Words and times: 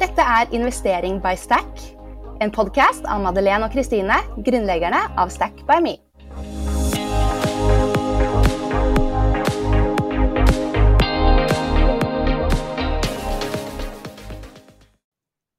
Dette 0.00 0.24
er 0.24 0.48
Investering 0.56 1.18
by 1.20 1.34
Stack, 1.36 1.80
en 2.40 2.48
podkast 2.48 3.04
av 3.04 3.20
Madeleine 3.20 3.66
og 3.66 3.74
Kristine, 3.74 4.14
grunnleggerne 4.46 4.96
av 5.20 5.28
Stack 5.28 5.58
by 5.68 5.76
Me. 5.84 5.92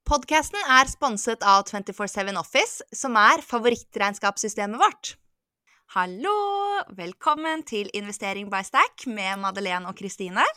Podkasten 0.10 0.58
er 0.66 0.90
sponset 0.90 1.46
av 1.46 1.68
247 1.70 2.34
Office, 2.42 2.82
som 2.98 3.20
er 3.22 3.46
favorittregnskapssystemet 3.46 4.82
vårt. 4.82 5.14
Hallo! 5.94 6.34
Velkommen 6.98 7.62
til 7.70 7.94
Investering 7.94 8.50
by 8.50 8.66
Stack 8.66 9.06
med 9.06 9.38
Madeleine 9.46 9.86
og 9.86 10.02
Kristine. 10.02 10.50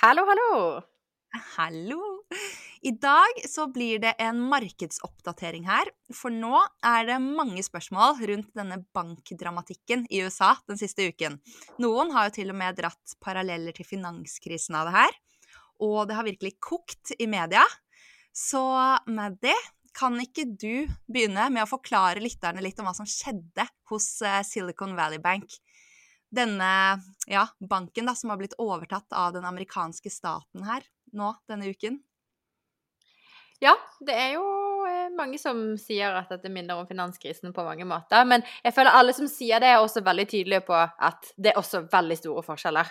Hallo, 0.00 0.24
hallo! 0.24 0.80
Hallo! 1.58 2.21
I 2.82 2.90
dag 2.98 3.42
så 3.46 3.68
blir 3.70 4.00
det 4.02 4.16
en 4.22 4.40
markedsoppdatering 4.50 5.68
her, 5.68 5.90
for 6.14 6.34
nå 6.34 6.58
er 6.82 7.06
det 7.06 7.18
mange 7.22 7.62
spørsmål 7.62 8.16
rundt 8.30 8.50
denne 8.58 8.80
bankdramatikken 8.96 10.08
i 10.10 10.24
USA 10.26 10.56
den 10.66 10.80
siste 10.80 11.06
uken. 11.12 11.38
Noen 11.82 12.10
har 12.14 12.26
jo 12.28 12.36
til 12.40 12.50
og 12.50 12.58
med 12.58 12.80
dratt 12.80 13.14
paralleller 13.22 13.76
til 13.76 13.86
finanskrisen 13.86 14.78
av 14.80 14.90
det 14.90 14.96
her, 14.96 15.20
og 15.82 16.00
det 16.10 16.18
har 16.18 16.26
virkelig 16.26 16.56
kokt 16.62 17.14
i 17.18 17.30
media. 17.30 17.62
Så 18.34 18.64
Maddy, 19.06 19.54
kan 19.94 20.16
ikke 20.18 20.46
du 20.48 20.88
begynne 21.06 21.48
med 21.52 21.66
å 21.66 21.70
forklare 21.70 22.22
lytterne 22.22 22.64
litt 22.64 22.78
om 22.80 22.88
hva 22.88 22.94
som 22.96 23.08
skjedde 23.08 23.66
hos 23.92 24.06
eh, 24.24 24.40
Silicon 24.46 24.96
Valley 24.96 25.20
Bank? 25.22 25.54
Denne 26.32 26.72
ja, 27.28 27.44
banken 27.60 28.08
da, 28.08 28.14
som 28.16 28.32
har 28.32 28.40
blitt 28.40 28.56
overtatt 28.58 29.12
av 29.12 29.34
den 29.36 29.44
amerikanske 29.44 30.10
staten 30.10 30.64
her 30.64 30.86
nå 31.12 31.34
denne 31.50 31.68
uken? 31.68 32.00
Ja, 33.62 33.76
det 34.02 34.14
er 34.18 34.32
jo 34.34 34.46
eh, 34.90 35.12
mange 35.14 35.38
som 35.38 35.60
sier 35.78 36.16
at 36.18 36.32
dette 36.32 36.50
minner 36.50 36.80
om 36.80 36.88
finanskrisen 36.88 37.54
på 37.54 37.66
mange 37.66 37.86
måter. 37.86 38.26
Men 38.26 38.42
jeg 38.64 38.74
føler 38.74 38.98
alle 38.98 39.14
som 39.16 39.30
sier 39.30 39.62
det, 39.62 39.70
er 39.70 39.82
også 39.82 40.02
veldig 40.04 40.26
tydelige 40.30 40.64
på 40.66 40.74
at 40.78 41.30
det 41.38 41.52
er 41.52 41.60
også 41.60 41.86
veldig 41.92 42.18
store 42.18 42.42
forskjeller. 42.46 42.90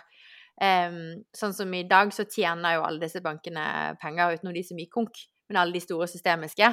Um, 0.61 1.23
sånn 1.33 1.55
som 1.57 1.71
i 1.73 1.85
dag 1.89 2.11
så 2.13 2.27
tjener 2.29 2.75
jo 2.75 2.83
alle 2.85 3.01
disse 3.01 3.21
bankene 3.23 3.63
penger 4.01 4.35
utenom 4.35 4.53
de 4.53 4.61
som 4.67 4.77
gikk 4.77 4.91
konk 4.93 5.21
men 5.51 5.59
alle 5.59 5.75
de 5.75 5.83
store 5.83 6.07
systemiske. 6.07 6.71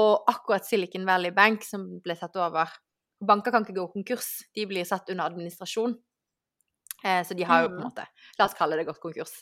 Og 0.00 0.30
akkurat 0.30 0.66
Silicon 0.68 1.06
Valley 1.08 1.32
Bank, 1.36 1.64
som 1.64 1.88
ble 2.04 2.16
tatt 2.20 2.36
over 2.40 2.70
Banker 3.22 3.54
kan 3.54 3.62
ikke 3.62 3.76
gå 3.76 3.84
konkurs, 3.92 4.28
de 4.50 4.64
blir 4.66 4.86
satt 4.88 5.12
under 5.12 5.28
administrasjon. 5.30 5.92
Eh, 7.06 7.20
så 7.26 7.36
de 7.38 7.46
har 7.46 7.64
jo 7.64 7.68
på 7.70 7.76
en 7.76 7.80
mm. 7.80 7.86
måte 7.86 8.04
La 8.38 8.46
oss 8.48 8.56
kalle 8.58 8.76
det 8.78 8.86
godt 8.86 9.00
konkurs. 9.02 9.32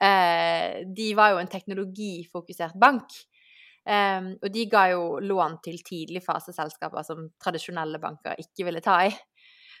Eh, 0.00 0.80
de 0.96 1.10
var 1.16 1.34
jo 1.34 1.42
en 1.42 1.50
teknologifokusert 1.52 2.78
bank. 2.80 3.12
Eh, 3.88 4.30
og 4.42 4.50
de 4.52 4.66
ga 4.68 4.84
jo 4.92 5.04
lån 5.24 5.58
til 5.64 5.80
tidligfaseselskaper 5.86 7.06
som 7.06 7.28
tradisjonelle 7.40 8.00
banker 8.02 8.40
ikke 8.42 8.68
ville 8.68 8.84
ta 8.84 9.00
i. 9.08 9.14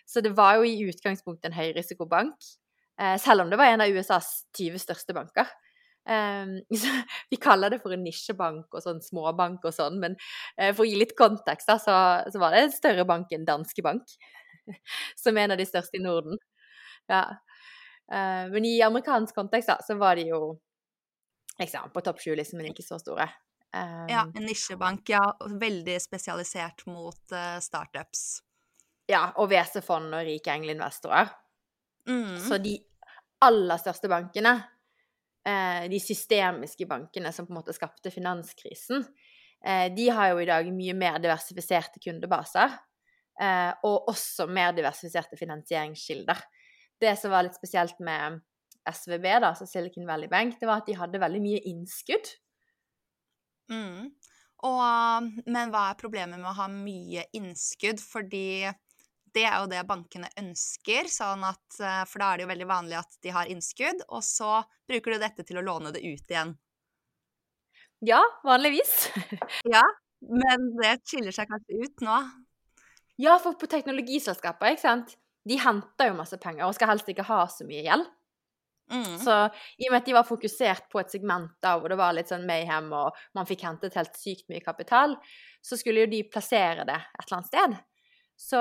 Så 0.08 0.22
det 0.24 0.32
var 0.36 0.56
jo 0.56 0.64
i 0.64 0.88
utgangspunktet 0.88 1.50
en 1.50 1.58
høyrisikobank, 1.58 2.36
uh, 3.00 3.16
selv 3.20 3.44
om 3.44 3.50
det 3.50 3.58
var 3.60 3.74
en 3.74 3.82
av 3.84 3.92
USAs 3.92 4.30
20 4.56 4.84
største 4.88 5.16
banker. 5.16 5.48
Um, 6.08 6.54
vi 7.28 7.36
kaller 7.36 7.68
det 7.68 7.82
for 7.82 7.92
en 7.92 8.00
nisjebank 8.00 8.72
og 8.72 8.80
sånn 8.80 9.02
småbank 9.04 9.66
og 9.68 9.74
sånn, 9.76 9.98
men 10.00 10.14
uh, 10.16 10.70
for 10.70 10.86
å 10.86 10.88
gi 10.88 10.94
litt 10.96 11.10
kontekst, 11.18 11.68
da, 11.68 11.74
så, 11.76 11.96
så, 12.32 12.40
var 12.40 12.54
det 12.54 12.62
en 12.62 12.72
større 12.72 13.04
bank 13.04 13.34
enn 13.36 13.44
Danske 13.44 13.84
Bank. 13.84 14.14
som 15.20 15.36
er 15.36 15.44
en 15.44 15.52
av 15.52 15.60
de 15.60 15.66
største 15.68 16.00
i 16.00 16.00
Norden. 16.00 16.40
Ja. 17.12 17.20
Uh, 18.08 18.48
men 18.54 18.70
i 18.70 18.78
amerikansk 18.86 19.36
kontekst, 19.36 19.68
da, 19.68 19.76
så 19.84 19.98
var 20.00 20.16
de 20.16 20.30
jo 20.30 20.40
liksom 21.60 21.92
på 21.92 22.06
topp 22.08 22.24
sju-listen, 22.24 22.56
men 22.56 22.72
ikke 22.72 22.86
så 22.88 22.96
store. 23.02 23.28
Um, 23.76 24.06
ja, 24.08 24.24
en 24.34 24.46
nisjebank, 24.48 25.08
ja. 25.12 25.22
Veldig 25.60 25.98
spesialisert 26.00 26.86
mot 26.88 27.36
uh, 27.36 27.58
startups. 27.60 28.40
Ja, 29.08 29.28
og 29.40 29.50
WC-fond 29.52 30.12
og 30.12 30.24
rike 30.28 30.52
engleinvestorer. 30.52 31.30
Mm. 32.08 32.36
Så 32.40 32.58
de 32.64 32.78
aller 33.44 33.80
største 33.80 34.08
bankene 34.10 34.56
Eh, 35.48 35.88
de 35.88 36.00
systemiske 36.02 36.86
bankene 36.88 37.32
som 37.32 37.46
på 37.46 37.54
en 37.54 37.60
måte 37.60 37.74
skapte 37.76 38.10
finanskrisen, 38.12 39.04
eh, 39.64 39.86
de 39.94 40.08
har 40.10 40.32
jo 40.32 40.42
i 40.42 40.48
dag 40.48 40.68
mye 40.74 40.96
mer 40.98 41.18
diversifiserte 41.22 42.02
kundebaser. 42.04 42.74
Eh, 43.40 43.70
og 43.86 44.10
også 44.10 44.48
mer 44.50 44.72
diversifiserte 44.74 45.38
finansieringskilder. 45.38 46.40
Det 47.00 47.14
som 47.20 47.30
var 47.30 47.46
litt 47.46 47.54
spesielt 47.54 48.00
med 48.02 48.40
SVB, 48.82 49.28
da, 49.38 49.52
altså 49.52 49.66
Silicon 49.66 50.08
Valley 50.08 50.26
Bank, 50.28 50.58
det 50.58 50.66
var 50.66 50.82
at 50.82 50.88
de 50.88 50.96
hadde 50.98 51.20
veldig 51.22 51.40
mye 51.44 51.60
innskudd. 51.70 52.32
Mm. 53.72 54.10
Og, 54.66 55.42
men 55.46 55.70
hva 55.70 55.90
er 55.90 55.98
problemet 56.00 56.40
med 56.40 56.50
å 56.50 56.56
ha 56.58 56.66
mye 56.72 57.26
innskudd? 57.36 58.00
Fordi 58.02 58.66
det 59.34 59.44
er 59.44 59.60
jo 59.60 59.68
det 59.70 59.84
bankene 59.88 60.30
ønsker. 60.40 61.10
Sånn 61.12 61.44
at, 61.46 61.66
eh, 61.78 62.02
for 62.10 62.22
da 62.22 62.32
er 62.32 62.40
det 62.40 62.46
jo 62.46 62.52
veldig 62.52 62.70
vanlig 62.70 62.98
at 63.00 63.20
de 63.24 63.34
har 63.34 63.50
innskudd, 63.52 64.02
og 64.08 64.24
så 64.26 64.62
bruker 64.88 65.14
du 65.14 65.22
dette 65.22 65.46
til 65.46 65.60
å 65.60 65.64
låne 65.64 65.92
det 65.94 66.02
ut 66.02 66.34
igjen. 66.34 66.56
Ja, 68.06 68.20
vanligvis. 68.46 69.08
ja, 69.74 69.82
men 70.22 70.70
det 70.78 71.00
skiller 71.06 71.34
seg 71.34 71.50
kanskje 71.50 71.82
ut 71.82 72.04
nå? 72.06 72.18
Ja, 73.18 73.34
for 73.42 73.58
på 73.58 73.66
teknologiselskaper, 73.70 74.74
ikke 74.74 74.84
sant, 74.84 75.16
de 75.48 75.58
henter 75.58 76.10
jo 76.10 76.18
masse 76.18 76.38
penger 76.38 76.68
og 76.68 76.76
skal 76.76 76.92
helst 76.92 77.08
ikke 77.10 77.26
ha 77.26 77.44
så 77.50 77.66
mye 77.66 77.82
gjeld. 77.86 78.06
Mm. 78.92 79.18
Så 79.20 79.34
i 79.78 79.88
og 79.88 79.92
med 79.92 80.00
at 80.00 80.08
de 80.08 80.16
var 80.16 80.26
fokusert 80.28 80.88
på 80.92 81.00
et 81.02 81.12
segment 81.12 81.52
da 81.64 81.74
hvor 81.76 81.92
det 81.92 81.98
var 82.00 82.14
litt 82.16 82.30
sånn 82.30 82.46
mayhem 82.48 82.88
og 82.96 83.16
man 83.36 83.48
fikk 83.48 83.66
hentet 83.66 83.96
helt 83.98 84.16
sykt 84.16 84.48
mye 84.52 84.64
kapital, 84.64 85.16
så 85.64 85.76
skulle 85.76 86.06
jo 86.06 86.12
de 86.12 86.22
plassere 86.30 86.86
det 86.88 86.96
et 86.96 87.26
eller 87.26 87.38
annet 87.38 87.50
sted. 87.52 87.76
Så 88.38 88.60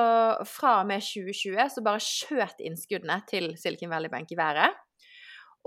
fra 0.50 0.80
og 0.82 0.90
med 0.90 1.06
2020 1.06 1.70
så 1.76 1.84
bare 1.86 2.02
skjøt 2.02 2.64
innskuddene 2.66 3.20
til 3.30 3.52
Silicon 3.62 3.92
Valley 3.94 4.10
Bank 4.10 4.32
i 4.34 4.40
været. 4.40 4.80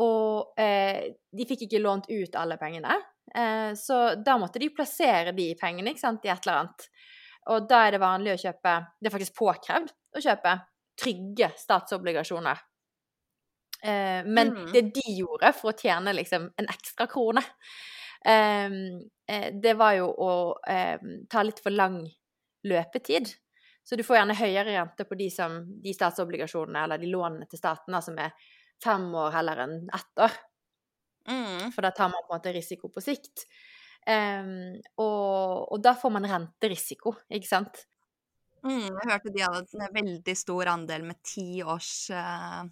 Og 0.02 0.58
eh, 0.60 1.12
de 1.30 1.46
fikk 1.46 1.66
ikke 1.66 1.82
lånt 1.82 2.08
ut 2.10 2.36
alle 2.38 2.56
pengene, 2.60 2.96
eh, 3.36 3.70
så 3.76 4.00
da 4.16 4.36
måtte 4.40 4.62
de 4.62 4.70
plassere 4.74 5.34
de 5.36 5.50
pengene 5.60 5.92
ikke 5.92 6.02
sant, 6.02 6.24
i 6.24 6.32
et 6.32 6.46
eller 6.46 6.62
annet. 6.62 6.88
Og 7.52 7.68
da 7.70 7.84
er 7.84 7.94
det 7.94 8.02
vanlig 8.02 8.34
å 8.34 8.40
kjøpe 8.40 8.72
Det 9.00 9.08
er 9.08 9.14
faktisk 9.14 9.36
påkrevd 9.38 9.92
å 10.16 10.22
kjøpe 10.24 10.56
trygge 11.00 11.48
statsobligasjoner. 11.56 12.58
Eh, 13.82 14.20
men 14.26 14.52
mm. 14.56 14.72
det 14.72 14.82
de 14.96 15.14
gjorde 15.18 15.52
for 15.56 15.72
å 15.72 15.78
tjene 15.78 16.14
liksom 16.16 16.50
en 16.56 16.70
ekstra 16.70 17.06
krone, 17.10 17.42
eh, 18.26 18.70
det 19.62 19.74
var 19.78 19.94
jo 19.94 20.08
å 20.10 20.32
ehm, 20.68 21.22
ta 21.30 21.44
litt 21.46 21.62
for 21.62 21.70
lang 21.70 22.02
løpetid. 22.66 23.30
Så 23.82 23.96
du 23.96 24.02
får 24.06 24.20
gjerne 24.20 24.38
høyere 24.38 24.74
rente 24.74 25.06
på 25.08 25.16
de, 25.18 25.30
som, 25.32 25.60
de 25.82 25.94
statsobligasjonene 25.94 26.84
eller 26.84 27.00
de 27.00 27.10
lånene 27.10 27.48
til 27.50 27.60
staten 27.60 27.96
som 28.04 28.18
er 28.20 28.34
fem 28.82 29.06
år 29.14 29.32
heller 29.34 29.62
enn 29.64 29.76
ett 29.96 30.24
år. 30.26 30.34
Mm. 31.30 31.70
For 31.72 31.84
da 31.84 31.92
tar 31.94 32.10
man 32.12 32.24
på 32.26 32.32
en 32.32 32.38
måte 32.38 32.52
risiko 32.54 32.90
på 32.92 33.02
sikt. 33.04 33.46
Um, 34.08 34.78
og, 34.96 35.72
og, 35.72 35.78
da 35.84 35.92
får 35.98 36.12
man 36.14 36.28
renterisiko, 36.28 37.12
ikke 37.28 37.48
sant? 37.48 37.82
Mm, 38.64 38.86
jeg 38.86 39.08
hørte 39.10 39.32
de 39.34 39.42
hadde 39.44 39.80
en 39.80 39.94
veldig 39.94 40.36
stor 40.36 40.70
andel 40.72 41.04
med 41.08 41.20
ti 41.24 41.60
års 41.64 41.92
uh, 42.12 42.64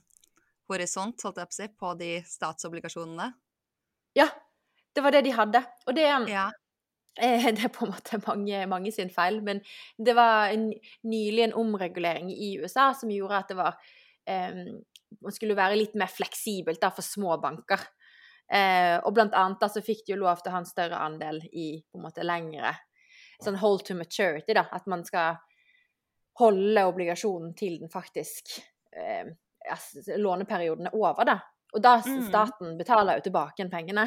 horisont, 0.69 1.25
holdt 1.25 1.41
jeg 1.43 1.49
på 1.49 1.55
å 1.55 1.59
si, 1.59 1.69
på 1.83 1.93
de 2.01 2.11
statsobligasjonene. 2.29 3.29
Ja, 4.19 4.29
det 4.95 5.05
var 5.05 5.15
det 5.15 5.25
de 5.27 5.35
hadde. 5.37 5.63
Og 5.87 5.99
det, 5.99 6.09
ja. 6.33 6.49
Eh, 7.19 7.49
det 7.51 7.65
er 7.67 7.73
på 7.75 7.83
en 7.83 7.91
måte 7.91 8.21
mange, 8.29 8.59
mange 8.71 8.93
sin 8.95 9.09
feil, 9.11 9.41
men 9.43 9.59
det 9.99 10.13
var 10.15 10.53
en, 10.55 10.69
nylig 11.03 11.49
en 11.49 11.55
omregulering 11.59 12.29
i 12.31 12.53
USA 12.63 12.93
som 12.95 13.11
gjorde 13.11 13.41
at 13.41 13.51
det 13.51 13.57
var 13.59 13.81
eh, 14.31 14.61
Man 15.25 15.35
skulle 15.35 15.57
være 15.59 15.81
litt 15.81 15.97
mer 15.99 16.13
fleksibelt 16.15 16.79
da, 16.79 16.93
for 16.95 17.03
små 17.03 17.35
banker. 17.43 17.83
Eh, 18.47 19.01
og 19.03 19.17
blant 19.17 19.35
annet 19.35 19.59
da, 19.59 19.67
så 19.67 19.83
fikk 19.83 20.05
de 20.07 20.15
jo 20.15 20.21
lov 20.21 20.45
til 20.45 20.53
å 20.53 20.55
ha 20.55 20.63
en 20.63 20.71
større 20.71 21.01
andel 21.09 21.41
i 21.51 21.73
på 21.83 21.99
en 21.99 22.07
måte 22.07 22.23
lengre 22.23 22.71
sånn 23.43 23.59
hold 23.59 23.85
to 23.87 23.97
maturity, 23.99 24.55
da. 24.57 24.67
At 24.75 24.87
man 24.91 25.05
skal 25.07 25.39
holde 26.39 26.87
obligasjonen 26.87 27.55
til 27.59 27.81
den 27.83 27.91
faktisk 27.93 28.61
låneperioden 30.17 30.91
er 30.91 30.97
over, 30.97 31.25
da. 31.29 31.39
Og 31.77 31.85
da 31.85 31.99
mm. 32.01 32.23
staten 32.29 32.79
betaler 32.79 33.19
jo 33.19 33.27
tilbake 33.29 33.61
igjen 33.61 33.73
pengene. 33.73 34.07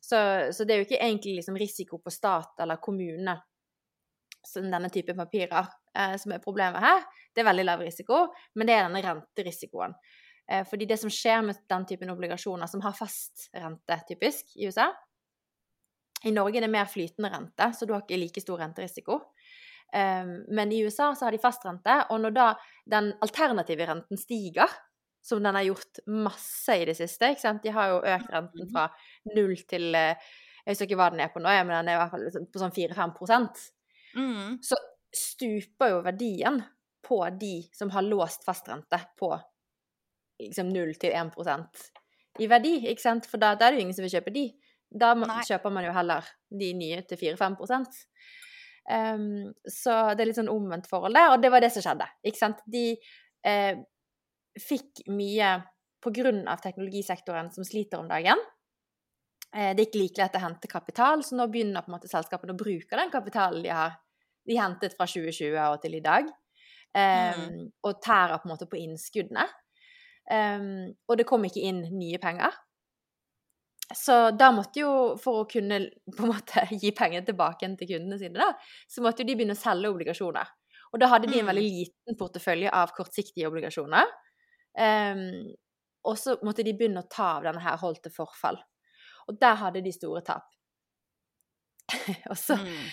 Så, 0.00 0.18
så, 0.54 0.64
det 0.64 0.74
er 0.74 0.80
jo 0.80 0.86
ikke 0.86 1.00
egentlig 1.02 1.38
liksom 1.40 1.56
risiko 1.58 1.98
på 1.98 2.12
stat 2.14 2.60
eller 2.62 2.78
kommune 2.82 3.34
som 4.46 4.68
denne 4.70 4.90
typen 4.94 5.18
papirer 5.18 5.66
eh, 5.98 6.14
som 6.22 6.36
er 6.36 6.44
problemet 6.44 6.84
her. 6.84 7.02
Det 7.34 7.42
er 7.42 7.48
veldig 7.48 7.64
lav 7.66 7.82
risiko, 7.82 8.20
men 8.54 8.68
det 8.68 8.76
er 8.76 8.86
denne 8.86 9.02
renterisikoen. 9.02 9.96
Eh, 10.46 10.62
fordi 10.68 10.86
det 10.86 11.00
som 11.02 11.10
skjer 11.10 11.42
med 11.42 11.58
den 11.66 11.88
typen 11.90 12.12
obligasjoner 12.14 12.70
som 12.70 12.84
har 12.86 12.94
fast 12.94 13.48
rente, 13.56 13.98
typisk, 14.08 14.54
i 14.54 14.68
USA 14.70 14.92
I 16.24 16.30
Norge 16.30 16.60
er 16.60 16.68
det 16.68 16.70
mer 16.72 16.86
flytende 16.86 17.32
rente, 17.32 17.72
så 17.74 17.86
du 17.86 17.96
har 17.96 18.04
ikke 18.06 18.20
like 18.20 18.40
stor 18.44 18.62
renterisiko. 18.62 19.18
Eh, 19.94 20.32
men 20.48 20.72
i 20.72 20.82
USA 20.84 21.12
så 21.14 21.26
har 21.26 21.36
de 21.36 21.42
fast 21.42 21.66
rente, 21.66 21.98
og 22.10 22.20
når 22.22 22.36
da 22.36 22.48
den 22.90 23.12
alternative 23.24 23.88
renten 23.88 24.20
stiger, 24.20 24.72
som 25.26 25.42
den 25.42 25.58
har 25.58 25.66
gjort 25.66 26.02
masse 26.06 26.76
i 26.78 26.84
det 26.86 26.94
siste. 26.98 27.32
ikke 27.32 27.42
sant? 27.42 27.62
De 27.64 27.72
har 27.74 27.90
jo 27.90 28.02
økt 28.02 28.28
renten 28.30 28.62
mhm. 28.62 28.74
fra 28.74 28.86
null 29.34 29.56
til 29.66 29.94
eh, 29.98 30.28
Jeg 30.66 30.74
husker 30.74 30.88
ikke 30.88 30.98
hva 30.98 31.10
den 31.14 31.22
er 31.22 31.30
på 31.30 31.42
nå, 31.42 31.50
men 31.62 31.74
den 31.76 31.90
er 31.90 31.96
i 31.96 32.00
hvert 32.00 32.12
fall 32.14 32.24
liksom 32.26 32.46
på 32.50 32.62
sånn 32.62 32.74
4-5 32.74 33.72
Mm. 34.16 34.62
Så 34.64 34.76
stuper 35.12 35.90
jo 35.90 35.98
verdien 36.00 36.62
på 37.04 37.18
de 37.36 37.66
som 37.76 37.90
har 37.92 38.06
låst 38.06 38.46
fastrente 38.46 38.96
på 39.20 39.28
liksom 40.40 40.70
0 40.72 40.94
til 41.02 41.12
1 41.12 41.34
i 42.38 42.48
verdi, 42.50 42.74
ikke 42.90 43.02
sant? 43.02 43.28
For 43.28 43.40
da, 43.40 43.54
da 43.56 43.66
er 43.66 43.74
det 43.74 43.80
jo 43.80 43.86
ingen 43.86 43.96
som 43.96 44.04
vil 44.06 44.14
kjøpe 44.16 44.32
de. 44.34 44.46
Da 44.92 45.14
Nei. 45.18 45.40
kjøper 45.48 45.72
man 45.72 45.86
jo 45.86 45.92
heller 45.96 46.26
de 46.52 46.72
nye 46.76 47.02
til 47.08 47.20
4-5 47.36 47.56
um, 48.90 49.52
Så 49.66 49.94
det 50.14 50.24
er 50.24 50.30
litt 50.30 50.40
sånn 50.40 50.52
omvendt 50.52 50.88
forhold 50.90 51.16
der, 51.16 51.32
og 51.34 51.42
det 51.42 51.52
var 51.52 51.64
det 51.64 51.72
som 51.74 51.84
skjedde. 51.84 52.08
Ikke 52.26 52.40
sant? 52.40 52.62
De 52.70 52.88
eh, 53.46 53.78
fikk 54.60 55.06
mye 55.12 55.56
på 56.02 56.12
grunn 56.14 56.44
av 56.48 56.62
teknologisektoren 56.62 57.50
som 57.54 57.66
sliter 57.66 58.00
om 58.00 58.08
dagen. 58.10 58.40
Eh, 59.56 59.72
det 59.74 59.82
er 59.82 59.86
ikke 59.88 60.02
like 60.02 60.22
lett 60.22 60.38
å 60.38 60.42
hente 60.42 60.70
kapital, 60.70 61.24
så 61.24 61.38
nå 61.38 61.48
begynner 61.50 61.84
på 61.84 61.90
en 61.90 61.96
måte 61.96 62.10
selskapene 62.10 62.54
å 62.54 62.60
bruke 62.60 62.98
den 62.98 63.12
kapitalen 63.12 63.64
de 63.64 63.72
har 63.74 63.96
de 64.46 64.58
hentet 64.58 64.94
fra 64.94 65.06
2020 65.10 65.56
og 65.58 65.80
til 65.82 65.96
i 65.98 66.02
dag, 66.04 66.28
um, 66.94 67.64
og 67.82 67.96
tærer 68.04 68.38
på 68.38 68.46
en 68.46 68.52
måte 68.52 68.68
på 68.70 68.78
innskuddene. 68.78 69.42
Um, 70.30 70.92
og 71.08 71.18
det 71.18 71.26
kom 71.26 71.42
ikke 71.46 71.64
inn 71.66 71.80
nye 71.96 72.20
penger. 72.22 72.54
Så 73.94 74.30
da 74.34 74.48
måtte 74.52 74.80
jo, 74.82 74.92
for 75.22 75.44
å 75.44 75.48
kunne 75.50 75.78
på 76.16 76.24
en 76.24 76.32
måte 76.32 76.64
gi 76.82 76.90
penger 76.96 77.22
tilbake 77.28 77.68
til 77.78 77.90
kundene 77.94 78.18
sine, 78.18 78.38
da, 78.40 78.48
så 78.90 79.02
måtte 79.04 79.22
jo 79.22 79.28
de 79.30 79.36
begynne 79.38 79.54
å 79.54 79.60
selge 79.60 79.90
obligasjoner. 79.92 80.48
Og 80.92 81.00
da 81.02 81.10
hadde 81.12 81.28
de 81.30 81.38
en 81.38 81.46
Mm. 81.46 81.50
veldig 81.52 81.66
liten 81.66 82.16
portefølje 82.18 82.70
av 82.72 82.92
kortsiktige 82.96 83.46
obligasjoner. 83.50 84.06
Um, 84.78 85.22
og 86.06 86.18
så 86.18 86.36
måtte 86.46 86.64
de 86.66 86.74
begynne 86.76 87.02
å 87.02 87.08
ta 87.10 87.36
av 87.38 87.46
denne 87.46 87.62
her 87.62 87.78
holdt 87.80 88.02
til 88.06 88.12
forfall. 88.14 88.58
Og 89.28 89.38
der 89.40 89.56
hadde 89.62 89.82
de 89.82 89.92
store 89.94 90.22
tap. 90.26 90.46
og 92.30 92.36
så 92.38 92.56
Mm. 92.56 92.86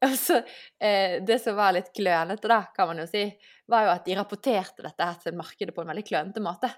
og 0.06 0.12
så, 0.14 0.36
eh, 0.80 1.18
Det 1.26 1.40
som 1.42 1.56
var 1.56 1.72
litt 1.74 1.88
klønete, 1.96 2.48
da, 2.48 2.60
kan 2.76 2.86
man 2.86 2.98
jo 3.02 3.06
si, 3.10 3.24
var 3.66 3.82
jo 3.86 3.90
at 3.96 4.04
de 4.06 4.14
rapporterte 4.14 4.84
dette 4.84 5.04
her 5.08 5.16
til 5.22 5.34
markedet 5.38 5.74
på 5.74 5.82
en 5.82 5.88
veldig 5.90 6.04
klønete 6.06 6.42
måte. 6.44 6.70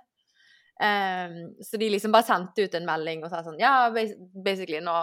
Ehm, 0.81 1.55
så 1.65 1.77
de 1.77 1.91
liksom 1.91 2.12
bare 2.12 2.25
sendte 2.25 2.65
ut 2.65 2.75
en 2.75 2.87
melding 2.88 3.25
og 3.25 3.32
sa 3.32 3.43
sånn 3.44 3.59
Ja, 3.61 3.91
basically, 3.93 4.81
nå, 4.81 4.94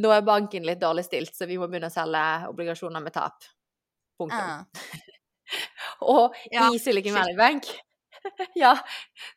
nå 0.00 0.12
er 0.14 0.24
banken 0.24 0.64
litt 0.64 0.80
dårlig 0.80 1.04
stilt, 1.04 1.34
så 1.36 1.48
vi 1.48 1.58
må 1.60 1.68
begynne 1.68 1.90
å 1.90 1.94
selge 1.94 2.22
obligasjoner 2.48 3.04
med 3.04 3.14
tap. 3.16 3.44
Punktum. 4.16 4.64
Uh. 4.64 5.02
Og 6.16 6.38
Ja, 6.50 6.70
i 6.72 6.80
Silicon. 6.82 7.14
Valley 7.14 7.36
Bank 7.38 7.68
Ja. 8.62 8.72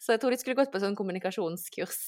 Så 0.01 0.15
jeg 0.15 0.21
tror 0.21 0.33
de 0.33 0.39
skulle 0.39 0.57
gått 0.57 0.71
på 0.73 0.81
sånn 0.81 0.95
kommunikasjonskurs. 0.97 1.99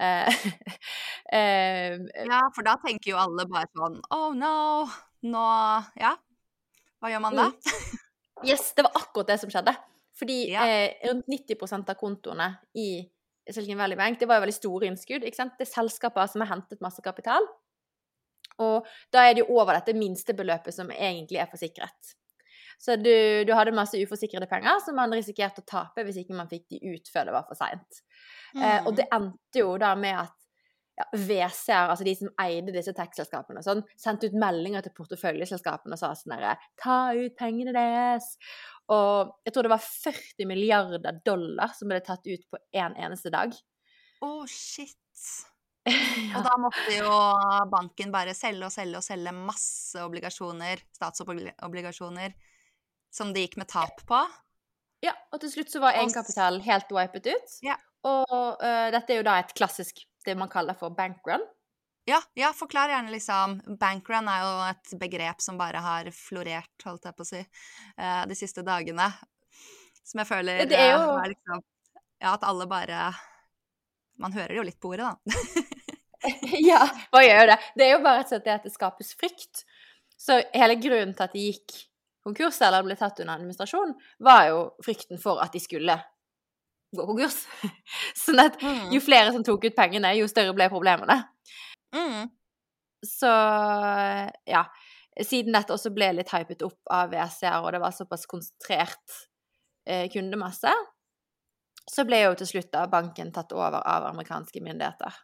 Eh, 0.00 0.46
eh, 1.38 1.98
ja, 2.24 2.40
for 2.54 2.66
da 2.66 2.78
tenker 2.82 3.12
jo 3.12 3.18
alle 3.20 3.48
bare 3.50 3.68
sånn 3.74 3.98
Oh 4.14 4.30
no! 4.36 4.86
Nå 5.24 5.48
Ja. 6.00 6.14
Hva 7.02 7.10
gjør 7.12 7.26
man 7.26 7.36
da? 7.36 7.50
Yes, 8.46 8.70
det 8.76 8.86
var 8.86 8.96
akkurat 9.02 9.34
det 9.34 9.40
som 9.42 9.52
skjedde. 9.52 9.74
Fordi 10.18 10.50
Ja. 10.52 10.64
eh, 10.66 10.94
rundt 11.08 11.26
90% 11.26 11.88
av 11.90 11.96
kontoene 11.98 12.58
i 12.74 13.10
Silicon 13.50 13.76
Valley 13.78 13.96
Bank 13.96 14.18
det 14.20 14.26
var 14.28 14.36
jo 14.40 14.46
veldig 14.46 14.54
store 14.54 14.86
innskudd. 14.86 15.24
ikke 15.24 15.36
sant? 15.36 15.52
Det 15.58 15.66
er 15.68 15.72
selskaper 15.74 16.28
som 16.30 16.40
har 16.40 16.48
hentet 16.54 16.80
masse 16.80 17.02
kapital. 17.02 17.42
Og 18.62 18.86
da 19.12 19.24
er 19.28 19.34
det 19.34 19.42
jo 19.46 19.56
over 19.58 19.74
dette 19.74 19.94
minstebeløpet 19.98 20.72
som 20.76 20.90
egentlig 20.94 21.40
er 21.42 21.46
forsikret. 21.50 22.14
Så 22.78 22.96
du, 23.00 23.44
du 23.46 23.52
hadde 23.54 23.72
masse 23.74 23.98
uforsikrede 23.98 24.48
penger 24.50 24.80
som 24.84 24.96
man 24.98 25.10
risikerte 25.14 25.62
å 25.62 25.66
tape 25.66 26.04
hvis 26.04 26.16
ikke 26.22 26.34
man 26.36 26.48
fikk 26.50 26.66
de 26.70 26.80
ut 26.94 27.10
før 27.12 27.24
det 27.28 27.34
var 27.34 27.44
for 27.48 27.58
seint. 27.58 28.00
Eh, 28.56 28.80
og 28.86 28.92
Mm. 28.92 28.96
det 28.96 29.06
endte 29.12 29.58
jo 29.62 29.76
da 29.78 29.94
med 29.98 30.14
at 30.24 30.32
ja, 30.94 31.06
WC-er, 31.10 31.90
altså 31.90 32.06
de 32.06 32.14
som 32.18 32.30
eide 32.44 32.74
disse 32.74 32.94
tech-selskapene, 32.94 33.64
sånn, 33.66 33.82
sendte 33.98 34.30
ut 34.30 34.36
meldinger 34.38 34.84
til 34.84 34.94
porteføljeselskapene 34.94 35.96
og 35.96 36.00
sa 36.00 36.12
sånn 36.18 36.36
herre 36.36 36.54
Ta 36.80 36.98
ut 37.18 37.34
pengene 37.38 37.74
deres! 37.74 38.34
Og 38.94 39.32
jeg 39.46 39.54
tror 39.54 39.66
det 39.66 39.72
var 39.72 39.82
40 39.82 40.48
milliarder 40.50 41.18
dollar 41.24 41.72
som 41.74 41.90
ble 41.90 42.02
tatt 42.04 42.26
ut 42.28 42.44
på 42.50 42.60
én 42.76 42.92
en 42.92 42.98
eneste 43.08 43.32
dag. 43.32 43.54
Å, 44.24 44.30
shit. 44.50 45.24
ja. 45.88 46.38
Og 46.38 46.46
da 46.46 46.54
måtte 46.60 46.94
jo 46.96 47.14
banken 47.72 48.12
bare 48.12 48.36
selge 48.36 48.68
og 48.68 48.72
selge 48.72 49.00
og 49.00 49.06
selge 49.06 49.34
masse 49.36 50.00
obligasjoner, 50.04 50.84
statsobligasjoner, 50.96 52.36
som 53.14 53.32
de 53.34 53.44
gikk 53.44 53.58
med 53.60 53.70
tap 53.72 54.04
på. 54.08 54.20
ja, 55.04 55.12
og 55.32 55.42
til 55.42 55.52
slutt 55.52 55.72
så 55.72 55.82
var 55.82 55.98
egenkapital 55.98 56.60
helt 56.64 56.94
wipet 56.94 57.32
ut. 57.34 57.58
Ja. 57.66 57.76
Og 58.04 58.60
uh, 58.60 58.88
dette 58.92 59.14
er 59.14 59.20
jo 59.20 59.26
da 59.26 59.38
et 59.40 59.52
klassisk, 59.56 60.02
det 60.24 60.36
man 60.38 60.48
kaller 60.52 60.74
for 60.78 60.90
bankrun. 60.94 61.42
Ja, 62.06 62.18
ja, 62.36 62.50
forklar 62.52 62.90
gjerne 62.92 63.12
liksom. 63.14 63.58
Bankrun 63.80 64.28
er 64.28 64.42
jo 64.44 64.50
et 64.68 64.90
begrep 65.00 65.40
som 65.40 65.56
bare 65.60 65.80
har 65.80 66.10
florert, 66.12 66.74
holdt 66.84 67.06
jeg 67.08 67.16
på 67.16 67.24
å 67.24 67.28
si, 67.30 67.40
eh, 67.96 68.24
de 68.28 68.36
siste 68.36 68.64
dagene. 68.66 69.06
Som 70.04 70.20
jeg 70.20 70.28
føler 70.28 70.66
Det 70.68 70.76
er 70.76 70.90
jo- 70.92 71.14
eh, 71.16 71.22
er 71.24 71.28
liksom 71.32 71.62
Ja, 72.20 72.34
at 72.34 72.42
alle 72.44 72.66
bare 72.66 73.14
Man 74.18 74.32
hører 74.32 74.48
det 74.48 74.56
jo 74.56 74.62
litt 74.62 74.80
på 74.80 74.92
ordet, 74.92 75.06
da. 75.08 75.16
ja, 76.70 76.86
hva 77.12 77.20
gjør 77.24 77.46
det? 77.52 77.58
Det 77.76 77.84
er 77.86 77.90
jo 77.96 78.02
bare 78.04 78.18
rett 78.20 78.26
og 78.26 78.32
slett 78.36 78.44
det 78.44 78.52
at 78.54 78.62
det 78.64 78.72
skapes 78.72 79.14
frykt. 79.14 79.64
Så 80.16 80.38
hele 80.54 80.76
grunnen 80.80 81.14
til 81.16 81.24
at 81.26 81.32
de 81.34 81.40
gikk 81.52 81.74
konkurs 82.24 82.60
eller 82.62 82.82
ble 82.86 82.96
tatt 82.96 83.18
under 83.20 83.34
administrasjon, 83.34 83.94
var 84.24 84.46
jo 84.48 84.60
frykten 84.84 85.20
for 85.20 85.42
at 85.44 85.52
de 85.52 85.60
skulle 85.60 85.98
gå 86.96 87.06
konkurs. 87.08 87.42
Sånn 88.24 88.42
at 88.42 88.58
jo 88.92 89.02
flere 89.04 89.34
som 89.34 89.44
tok 89.46 89.68
ut 89.68 89.76
pengene, 89.76 90.14
jo 90.18 90.30
større 90.30 90.54
ble 90.56 90.70
problemene. 90.72 91.20
Mm. 91.94 92.32
Så 93.04 93.30
ja. 94.50 94.64
Siden 95.14 95.54
dette 95.54 95.70
også 95.70 95.92
ble 95.94 96.08
litt 96.16 96.32
hypet 96.34 96.64
opp 96.66 96.90
av 96.90 97.12
WCR, 97.12 97.62
og 97.62 97.70
det 97.70 97.80
var 97.84 97.94
såpass 97.94 98.24
konsentrert 98.26 99.20
eh, 99.86 100.08
kundemasse, 100.10 100.72
så 101.86 102.02
ble 102.08 102.18
jo 102.24 102.32
til 102.40 102.48
slutt 102.50 102.72
da 102.72 102.88
banken 102.90 103.30
tatt 103.30 103.52
over 103.54 103.78
av 103.78 104.08
amerikanske 104.08 104.58
myndigheter. 104.64 105.14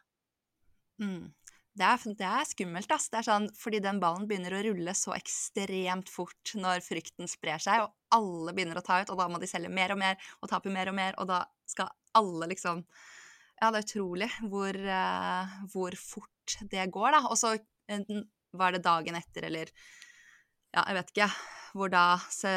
Mm. 1.03 1.33
Det 1.75 1.87
er, 1.87 2.05
det 2.19 2.27
er 2.27 2.47
skummelt, 2.47 2.91
ass. 2.91 3.09
Det 3.11 3.21
er 3.21 3.27
sånn, 3.27 3.47
fordi 3.57 3.79
den 3.83 3.99
ballen 3.99 4.27
begynner 4.29 4.57
å 4.57 4.63
rulle 4.65 4.95
så 4.97 5.11
ekstremt 5.15 6.11
fort 6.11 6.53
når 6.59 6.83
frykten 6.85 7.31
sprer 7.31 7.59
seg, 7.63 7.85
og 7.85 7.95
alle 8.15 8.53
begynner 8.55 8.79
å 8.79 8.85
ta 8.85 9.01
ut, 9.01 9.11
og 9.13 9.19
da 9.19 9.27
må 9.31 9.39
de 9.41 9.49
selge 9.49 9.71
mer 9.71 9.93
og 9.93 9.99
mer 10.01 10.19
og 10.39 10.51
tape 10.51 10.71
mer 10.73 10.91
og 10.91 10.97
mer, 10.97 11.17
og 11.21 11.29
da 11.31 11.43
skal 11.69 11.91
alle 12.17 12.51
liksom 12.53 12.85
Ja, 13.61 13.69
det 13.69 13.77
er 13.77 13.85
utrolig 13.85 14.27
hvor, 14.49 14.73
uh, 14.73 15.57
hvor 15.69 15.95
fort 15.99 16.55
det 16.71 16.87
går, 16.89 17.11
da. 17.13 17.19
Og 17.29 17.37
så 17.37 17.51
var 18.57 18.73
det 18.73 18.81
dagen 18.81 19.17
etter, 19.19 19.45
eller 19.51 19.69
ja, 20.71 20.81
jeg 20.87 20.95
vet 20.97 21.11
ikke, 21.11 21.27
hvor 21.77 21.91
da 21.91 22.05
se, 22.31 22.53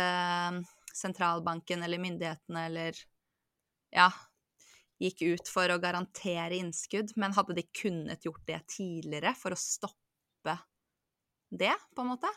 sentralbanken 0.95 1.83
eller 1.85 2.00
myndighetene 2.02 2.64
eller 2.71 3.02
ja, 3.95 4.09
gikk 5.02 5.23
ut 5.35 5.50
for 5.50 5.71
å 5.71 5.81
garantere 5.83 6.57
innskudd, 6.59 7.14
men 7.21 7.35
hadde 7.37 7.59
de 7.59 7.67
kunnet 7.75 8.25
gjort 8.26 8.47
det 8.49 8.61
tidligere 8.76 9.35
for 9.38 9.55
å 9.55 9.61
stoppe 9.61 10.57
det, 11.50 11.75
på 11.95 12.02
en 12.02 12.12
måte? 12.14 12.31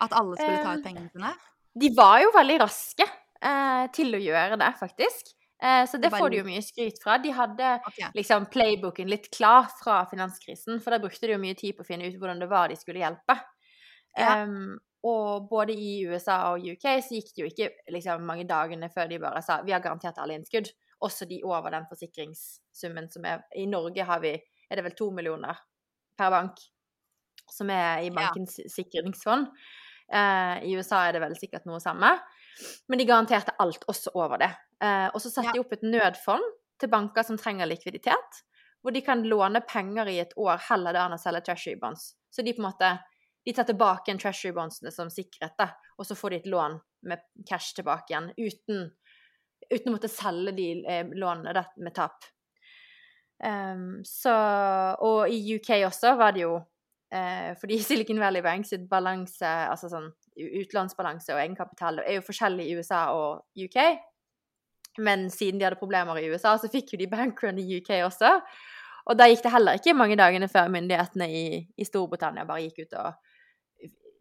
At 0.00 0.14
alle 0.16 0.36
skulle 0.36 0.62
ta 0.62 0.76
ut 0.76 0.80
Eh, 0.80 0.84
pengene 0.84 1.12
sine? 1.12 1.34
De 1.76 1.90
var 1.96 2.20
jo 2.24 2.30
veldig 2.34 2.60
raske 2.62 3.04
eh, 3.04 3.84
til 3.96 4.16
å 4.16 4.22
gjøre 4.22 4.58
det, 4.60 4.70
faktisk. 4.80 5.34
Eh, 5.62 5.84
så 5.88 6.00
det 6.00 6.10
får 6.12 6.30
de 6.32 6.40
jo 6.40 6.46
mye 6.46 6.62
skryt 6.64 7.02
fra. 7.02 7.18
De 7.20 7.32
hadde 7.36 7.74
okay. 7.88 8.10
liksom 8.16 8.48
playbooken 8.52 9.08
litt 9.12 9.28
klar 9.34 9.68
fra 9.78 10.02
finanskrisen, 10.10 10.80
for 10.84 10.94
da 10.94 11.00
brukte 11.02 11.28
de 11.28 11.36
jo 11.36 11.42
mye 11.42 11.56
tid 11.58 11.76
på 11.76 11.84
å 11.84 11.88
finne 11.88 12.08
ut 12.08 12.16
hvordan 12.16 12.42
det 12.42 12.50
var 12.50 12.72
de 12.72 12.78
skulle 12.80 13.02
hjelpe. 13.04 13.38
Ja. 14.16 14.42
Um, 14.44 14.76
og 15.06 15.48
både 15.50 15.76
i 15.76 16.00
USA 16.08 16.38
og 16.54 16.64
UK 16.64 16.86
så 17.04 17.18
gikk 17.18 17.32
det 17.34 17.42
jo 17.42 17.48
ikke 17.50 17.94
liksom, 17.94 18.24
mange 18.26 18.46
dagene 18.48 18.88
før 18.90 19.10
de 19.10 19.20
bare 19.22 19.42
sa 19.44 19.60
vi 19.62 19.74
har 19.74 19.84
garantert 19.84 20.18
alle 20.18 20.38
innskudd, 20.38 20.70
også 21.04 21.28
de 21.28 21.42
over 21.44 21.70
den 21.74 21.84
forsikringssummen 21.90 23.10
som 23.12 23.26
er 23.28 23.44
I 23.60 23.66
Norge 23.70 24.06
har 24.08 24.22
vi, 24.24 24.32
er 24.66 24.80
det 24.80 24.86
vel 24.88 24.96
to 24.98 25.10
millioner 25.14 25.60
per 26.16 26.32
bank 26.32 26.64
som 27.52 27.70
er 27.70 28.00
i 28.02 28.08
Ja. 28.08 28.14
bankens 28.16 28.56
sikringsfond. 28.72 29.52
Eh, 30.12 30.64
I 30.68 30.76
USA 30.78 31.06
er 31.08 31.16
det 31.16 31.22
vel 31.24 31.36
sikkert 31.38 31.66
noe 31.66 31.80
samme. 31.82 32.12
Men 32.88 32.98
de 32.98 33.06
garanterte 33.08 33.54
alt, 33.60 33.84
også 33.90 34.14
over 34.14 34.38
det. 34.38 34.50
Eh, 34.82 35.08
og 35.12 35.20
så 35.20 35.30
satte 35.30 35.50
Ja. 35.50 35.52
de 35.52 35.60
opp 35.60 35.72
et 35.72 35.82
nødfond 35.82 36.44
til 36.78 36.88
banker 36.88 37.22
som 37.24 37.36
trenger 37.36 37.66
likviditet, 37.66 38.42
hvor 38.82 38.92
de 38.92 39.00
kan 39.02 39.22
låne 39.24 39.60
penger 39.66 40.06
i 40.08 40.18
et 40.20 40.32
år 40.36 40.58
heller 40.68 40.92
da 40.92 41.06
enn 41.06 41.16
å 41.16 41.20
selge 41.20 41.44
treasury 41.44 41.76
bonds. 41.80 42.14
Så 42.30 42.44
de 42.44 42.52
på 42.52 42.62
en 42.62 42.70
måte 42.70 42.98
de 43.46 43.52
tar 43.52 43.64
tilbake 43.64 44.10
en 44.10 44.18
treasury 44.18 44.52
bondsene 44.52 44.90
som 44.92 45.08
sikkerhet, 45.08 45.54
da, 45.58 45.68
og 45.98 46.06
så 46.06 46.16
får 46.18 46.30
de 46.30 46.36
et 46.36 46.46
lån 46.50 46.80
med 47.06 47.20
cash 47.48 47.74
tilbake 47.76 48.10
igjen, 48.10 48.32
uten, 48.36 48.90
uten 49.70 49.88
å 49.88 49.94
måtte 49.94 50.10
selge 50.10 50.52
de 50.56 50.84
eh, 50.84 51.04
lånene 51.14 51.52
da, 51.54 51.64
med 51.76 51.94
tap. 51.94 52.24
Um, 53.44 54.00
så 54.04 54.32
Og 55.04 55.28
i 55.28 55.56
UK 55.56 55.84
også 55.84 56.16
var 56.16 56.32
det 56.32 56.40
jo 56.46 56.54
Fordi 57.06 57.76
Silicon 57.86 58.18
Valley 58.18 58.42
Bank 58.42 58.66
sitt 58.66 58.88
balanse, 58.90 59.46
altså 59.46 59.86
sånn 59.92 60.08
utlånsbalanse 60.36 61.32
og 61.32 61.38
egenkapital 61.40 62.00
er 62.02 62.18
jo 62.18 62.24
forskjellig 62.26 62.66
i 62.66 62.74
USA 62.80 63.04
og 63.14 63.44
UK. 63.62 63.78
Men 64.98 65.28
siden 65.30 65.60
de 65.60 65.68
hadde 65.68 65.78
problemer 65.78 66.18
i 66.18 66.26
USA, 66.32 66.56
så 66.58 66.70
fikk 66.72 66.94
jo 66.94 67.00
de 67.00 67.08
bankrun 67.10 67.60
i 67.60 67.78
UK 67.78 67.92
også. 68.06 68.32
Og 69.06 69.18
da 69.18 69.28
gikk 69.30 69.44
det 69.44 69.54
heller 69.54 69.78
ikke 69.78 69.94
mange 69.94 70.18
dagene 70.18 70.48
før 70.50 70.70
myndighetene 70.72 71.28
i, 71.30 71.46
i 71.78 71.86
Storbritannia 71.86 72.46
bare 72.48 72.64
gikk 72.66 72.86
ut 72.86 72.96
og 72.98 73.12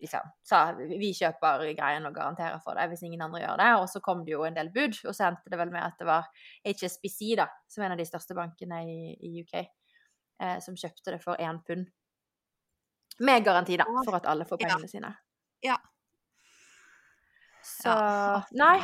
liksom 0.02 0.28
sa 0.46 0.60
vi 0.76 1.10
kjøper 1.16 1.64
greien 1.78 2.06
og 2.06 2.14
garanterer 2.14 2.60
for 2.62 2.78
det 2.78 2.86
hvis 2.92 3.06
ingen 3.08 3.24
andre 3.26 3.42
gjør 3.42 3.62
det. 3.62 3.72
Og 3.80 3.88
så 3.90 4.02
kom 4.06 4.24
det 4.26 4.36
jo 4.36 4.46
en 4.46 4.58
del 4.58 4.70
bud, 4.76 5.00
og 5.08 5.16
så 5.16 5.30
endte 5.32 5.52
det 5.52 5.60
vel 5.62 5.74
med 5.74 5.82
at 5.82 5.98
det 6.02 6.10
var 6.10 6.30
HSBC, 6.68 7.34
da, 7.40 7.50
som 7.72 7.84
er 7.84 7.90
en 7.90 7.98
av 7.98 8.04
de 8.04 8.10
største 8.10 8.38
bankene 8.38 8.84
i, 8.86 9.00
i 9.16 9.32
UK, 9.42 9.56
eh, 10.44 10.58
som 10.62 10.78
kjøpte 10.78 11.16
det 11.16 11.22
for 11.24 11.42
én 11.42 11.62
pund. 11.66 11.88
Med 13.20 13.44
garanti, 13.46 13.78
da, 13.80 13.86
for 14.06 14.16
at 14.18 14.26
alle 14.28 14.46
får 14.46 14.58
pengene 14.58 14.88
Ja. 14.88 14.92
sine. 14.92 15.14
Ja. 15.64 15.78
Så 17.64 17.90
Ja. 17.90 18.42
Nei. 18.52 18.80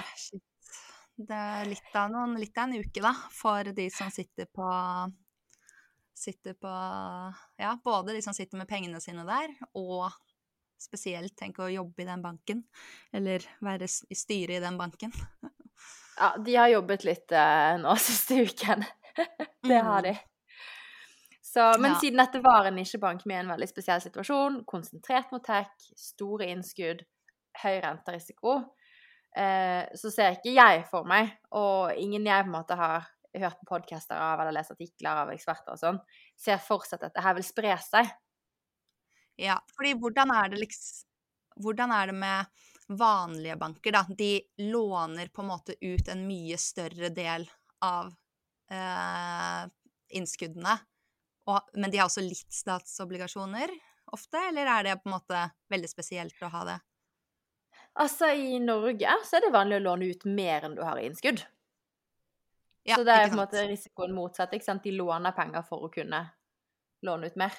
Det 1.21 1.35
er 1.37 1.65
litt 1.69 1.95
av, 1.95 2.09
noen, 2.09 2.37
litt 2.39 2.57
av 2.57 2.63
en 2.69 2.79
uke, 2.79 3.01
da, 3.03 3.11
for 3.31 3.63
de 3.63 3.89
som 3.93 4.09
sitter 4.09 4.45
på 4.55 4.69
Sitter 6.21 6.53
på 6.53 6.69
Ja, 7.57 7.77
både 7.83 8.13
de 8.13 8.21
som 8.21 8.33
sitter 8.33 8.57
med 8.57 8.67
pengene 8.69 8.99
sine 9.01 9.23
der, 9.25 9.53
og 9.73 10.11
spesielt 10.81 11.33
tenk 11.37 11.57
å 11.59 11.69
jobbe 11.71 12.03
i 12.03 12.05
den 12.05 12.21
banken. 12.21 12.63
Eller 13.13 13.41
være 13.61 13.87
i 14.09 14.15
styret 14.17 14.57
i 14.57 14.59
den 14.61 14.77
banken. 14.77 15.11
Ja, 16.19 16.35
de 16.37 16.55
har 16.55 16.67
jobbet 16.69 17.05
litt 17.07 17.31
eh, 17.31 17.77
nå 17.81 17.95
siste 18.07 18.37
uken. 18.45 18.85
det 19.65 19.79
har 19.81 20.01
de. 20.05 20.13
Så, 21.51 21.63
men 21.81 21.91
Ja. 21.91 21.99
siden 21.99 22.17
dette 22.21 22.39
var 22.39 22.65
en 22.65 22.77
nisjebank 22.79 23.25
med 23.27 23.39
en 23.39 23.49
veldig 23.51 23.67
spesiell 23.67 23.99
situasjon, 24.01 24.61
konsentrert 24.65 25.31
mot 25.33 25.43
tech, 25.43 25.71
store 25.99 26.47
innskudd, 26.47 27.01
høy 27.59 27.81
renterisiko, 27.83 28.53
eh, 29.35 29.83
så 29.99 30.11
ser 30.13 30.37
ikke 30.37 30.53
jeg 30.55 30.85
for 30.87 31.03
meg, 31.03 31.33
og 31.51 31.91
ingen 31.99 32.23
jeg 32.25 32.45
på 32.45 32.47
en 32.47 32.55
måte 32.55 32.77
har 32.79 33.09
hørt 33.35 33.59
på 33.59 33.67
podcaster 33.67 34.15
av 34.15 34.39
eller 34.39 34.55
lest 34.55 34.71
artikler 34.71 35.25
av 35.25 35.31
eksperter 35.33 35.75
og 35.75 35.79
sånn, 35.79 35.99
ser 36.39 36.57
for 36.63 36.87
seg 36.87 36.99
at 36.99 37.09
dette 37.09 37.23
her 37.25 37.35
vil 37.35 37.47
spre 37.47 37.75
seg. 37.83 38.11
Ja, 39.39 39.57
fordi 39.75 39.93
hvordan 39.99 40.31
er 40.35 40.51
det 40.51 40.59
liksom 40.65 41.07
Hvordan 41.61 41.91
er 41.91 42.07
det 42.07 42.13
med 42.15 42.45
vanlige 42.97 43.57
banker, 43.59 43.91
da? 43.91 44.05
De 44.07 44.39
låner 44.71 45.27
på 45.27 45.41
en 45.43 45.49
måte 45.49 45.75
ut 45.81 46.07
en 46.07 46.21
mye 46.25 46.55
større 46.57 47.09
del 47.11 47.43
av 47.83 48.07
eh, 48.71 49.65
innskuddene. 50.15 50.77
Og, 51.49 51.71
men 51.73 51.91
de 51.91 51.97
har 51.97 52.09
også 52.09 52.23
litt 52.23 52.53
statsobligasjoner 52.53 53.73
ofte, 54.13 54.37
eller 54.51 54.69
er 54.69 54.85
det 54.85 54.99
på 55.01 55.09
en 55.09 55.15
måte 55.15 55.41
veldig 55.71 55.89
spesielt 55.89 56.43
å 56.45 56.51
ha 56.53 56.65
det? 56.67 56.77
Altså, 58.01 58.29
i 58.31 58.59
Norge 58.63 59.15
så 59.27 59.37
er 59.37 59.45
det 59.45 59.55
vanlig 59.55 59.79
å 59.79 59.85
låne 59.87 60.11
ut 60.13 60.27
mer 60.29 60.67
enn 60.67 60.77
du 60.77 60.83
har 60.85 60.99
i 60.99 61.07
innskudd. 61.09 61.41
Ja, 62.87 62.97
så 62.97 63.05
det 63.05 63.13
er 63.13 63.27
på 63.27 63.35
en 63.35 63.43
måte 63.43 63.65
risikoen 63.69 64.13
motsatt. 64.15 64.53
ikke 64.55 64.65
sant? 64.65 64.83
De 64.85 64.93
låner 64.95 65.35
penger 65.37 65.65
for 65.67 65.85
å 65.85 65.91
kunne 65.93 66.23
låne 67.05 67.29
ut 67.29 67.37
mer. 67.37 67.53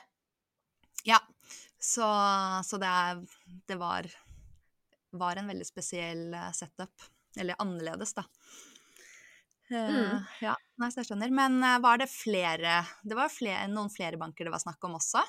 Ja. 1.07 1.21
Så, 1.83 2.07
så 2.67 2.79
det, 2.79 2.89
er, 2.89 3.23
det 3.69 3.77
var, 3.79 4.09
var 5.19 5.39
en 5.39 5.51
veldig 5.51 5.67
spesiell 5.67 6.33
eh, 6.35 6.51
setup. 6.57 7.07
Eller 7.39 7.59
annerledes, 7.63 8.15
da. 8.17 8.25
Eh, 9.73 9.89
Mm. 9.93 10.21
Ja, 10.43 10.57
nei, 10.77 10.91
så 10.93 11.01
jeg 11.01 11.11
skjønner. 11.11 11.33
Men 11.33 11.63
eh, 11.65 11.79
var 11.81 11.99
det 12.03 12.11
flere 12.13 12.83
Det 13.03 13.17
var 13.17 13.33
flere, 13.33 13.67
noen 13.73 13.91
flere 13.93 14.19
banker 14.21 14.45
det 14.45 14.53
var 14.53 14.63
snakk 14.63 14.85
om 14.85 14.99
også? 14.99 15.23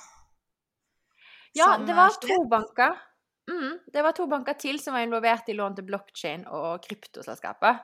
Ja, 1.55 1.77
det 1.77 1.93
eh, 1.93 1.97
var 1.97 2.15
to 2.19 2.39
banker. 2.50 2.97
Mm, 3.51 3.79
det 3.91 4.03
var 4.03 4.15
to 4.15 4.27
banker 4.27 4.55
til 4.59 4.79
som 4.79 4.95
var 4.95 5.03
involvert 5.05 5.50
i 5.51 5.55
lån 5.55 5.75
til 5.77 5.88
blockchain 5.88 6.45
og 6.47 6.83
kryptoselskaper. 6.85 7.81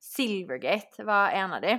Silvergate 0.00 1.04
var 1.04 1.34
en 1.36 1.56
av 1.58 1.64
de. 1.64 1.74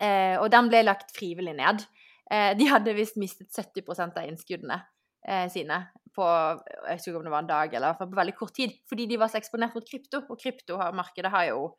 Eh, 0.00 0.36
og 0.40 0.50
den 0.52 0.68
ble 0.70 0.82
lagt 0.84 1.14
frivillig 1.16 1.54
ned. 1.56 1.84
Eh, 2.30 2.52
de 2.58 2.66
hadde 2.70 2.94
visst 2.94 3.18
mistet 3.18 3.50
70% 3.54 4.18
av 4.18 4.26
innskuddene 4.28 4.78
eh, 5.26 5.46
sine 5.50 5.80
på 6.14 6.26
jeg 6.26 6.98
husker 6.98 7.12
ikke 7.12 7.20
om 7.20 7.26
det 7.26 7.32
var 7.32 7.44
en 7.44 7.50
dag 7.50 7.74
eller 7.78 7.98
på 7.98 8.08
veldig 8.18 8.34
kort 8.38 8.54
tid, 8.56 8.74
fordi 8.90 9.06
de 9.10 9.18
var 9.20 9.30
så 9.30 9.38
eksponert 9.38 9.76
mot 9.76 9.86
krypto. 9.86 10.24
Og 10.26 10.40
kryptomarkedet 10.40 11.30
har 11.32 11.50
jo 11.52 11.70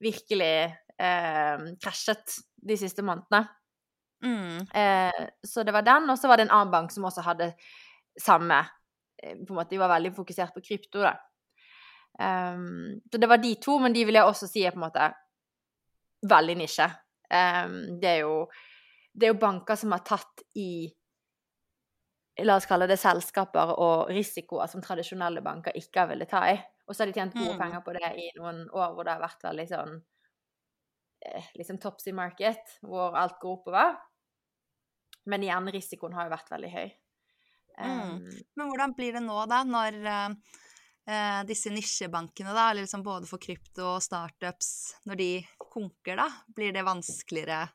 virkelig 0.00 0.54
eh, 1.00 1.64
krasjet 1.82 2.36
de 2.56 2.76
siste 2.80 3.04
månedene. 3.06 3.44
Mm. 4.24 4.66
Eh, 4.74 5.28
så 5.46 5.64
det 5.64 5.72
var 5.72 5.82
den, 5.86 6.10
og 6.10 6.18
så 6.18 6.28
var 6.28 6.40
det 6.40 6.48
en 6.48 6.54
annen 6.56 6.72
bank 6.72 6.92
som 6.92 7.06
også 7.08 7.24
hadde 7.24 7.52
samme 8.20 8.60
eh, 9.22 9.36
på 9.36 9.52
en 9.52 9.58
måte, 9.60 9.70
De 9.74 9.80
var 9.80 9.92
veldig 9.94 10.14
fokusert 10.16 10.54
på 10.54 10.64
krypto, 10.64 11.04
da. 11.04 11.16
Um, 12.20 13.00
så 13.12 13.18
det 13.18 13.28
var 13.30 13.38
de 13.40 13.54
to, 13.62 13.78
men 13.78 13.94
de 13.94 14.04
vil 14.04 14.18
jeg 14.18 14.28
også 14.28 14.48
si 14.50 14.64
er 14.66 14.74
på 14.74 14.80
en 14.80 14.88
måte 14.88 15.06
veldig 16.28 16.56
nisje. 16.58 16.88
Um, 17.30 17.76
det, 18.02 18.16
er 18.16 18.18
jo, 18.26 18.34
det 19.14 19.28
er 19.28 19.32
jo 19.32 19.40
banker 19.40 19.78
som 19.78 19.94
har 19.94 20.02
tatt 20.04 20.44
i 20.58 20.90
La 22.40 22.54
oss 22.56 22.64
kalle 22.64 22.86
det 22.88 22.96
selskaper 22.96 23.74
og 23.84 24.10
risikoer 24.14 24.68
som 24.70 24.80
tradisjonelle 24.80 25.42
banker 25.44 25.76
ikke 25.76 26.00
har 26.00 26.08
villet 26.08 26.30
ta 26.30 26.40
i. 26.48 26.54
Og 26.90 26.96
så 26.96 27.04
har 27.04 27.10
de 27.10 27.14
tjent 27.14 27.36
gode 27.38 27.54
Mm. 27.54 27.60
penger 27.60 27.82
på 27.86 27.92
det 27.94 28.08
i 28.18 28.30
noen 28.34 28.64
år 28.74 28.94
hvor 28.96 29.06
det 29.06 29.12
har 29.14 29.22
vært 29.22 29.44
veldig 29.46 29.66
sånn 29.70 29.92
eh, 31.22 31.50
liksom 31.54 31.78
topsy 31.78 32.12
market, 32.16 32.78
hvor 32.82 33.14
alt 33.14 33.38
går 33.38 33.58
oppover. 33.60 33.94
Men 35.30 35.44
igjen, 35.44 35.68
risikoen 35.70 36.16
har 36.16 36.26
jo 36.26 36.32
vært 36.34 36.50
veldig 36.50 36.70
høy. 36.72 36.88
Mm. 37.78 38.00
Um, 38.00 38.30
Men 38.56 38.70
hvordan 38.72 38.94
blir 38.96 39.12
det 39.14 39.22
nå, 39.22 39.36
da, 39.46 39.62
når 39.64 39.98
eh, 41.06 41.42
disse 41.48 41.70
nisjebankene, 41.72 42.54
da, 42.56 42.70
eller 42.70 42.86
liksom 42.86 43.04
både 43.06 43.28
for 43.30 43.38
krypto 43.38 43.86
og 43.94 44.02
startups, 44.02 44.72
når 45.06 45.20
de 45.20 45.30
konker, 45.70 46.16
da, 46.16 46.26
blir 46.56 46.74
det 46.74 46.86
vanskeligere 46.88 47.68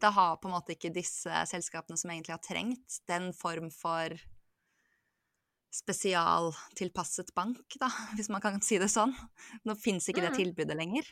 Da 0.00 0.08
har 0.16 0.38
på 0.40 0.48
en 0.48 0.54
måte 0.56 0.72
ikke 0.72 0.88
disse 0.96 1.28
selskapene 1.46 2.00
som 2.00 2.10
egentlig 2.10 2.32
har 2.32 2.40
trengt 2.40 3.02
den 3.06 3.34
form 3.36 3.68
for 3.70 4.16
spesialtilpasset 5.70 7.34
bank, 7.34 7.76
da, 7.80 7.88
hvis 8.16 8.28
man 8.32 8.40
kan 8.42 8.60
si 8.64 8.78
det 8.78 8.88
sånn. 8.90 9.14
Nå 9.64 9.74
fins 9.78 10.08
ikke 10.10 10.22
det 10.24 10.32
Mm. 10.34 10.38
tilbudet 10.38 10.76
lenger. 10.76 11.04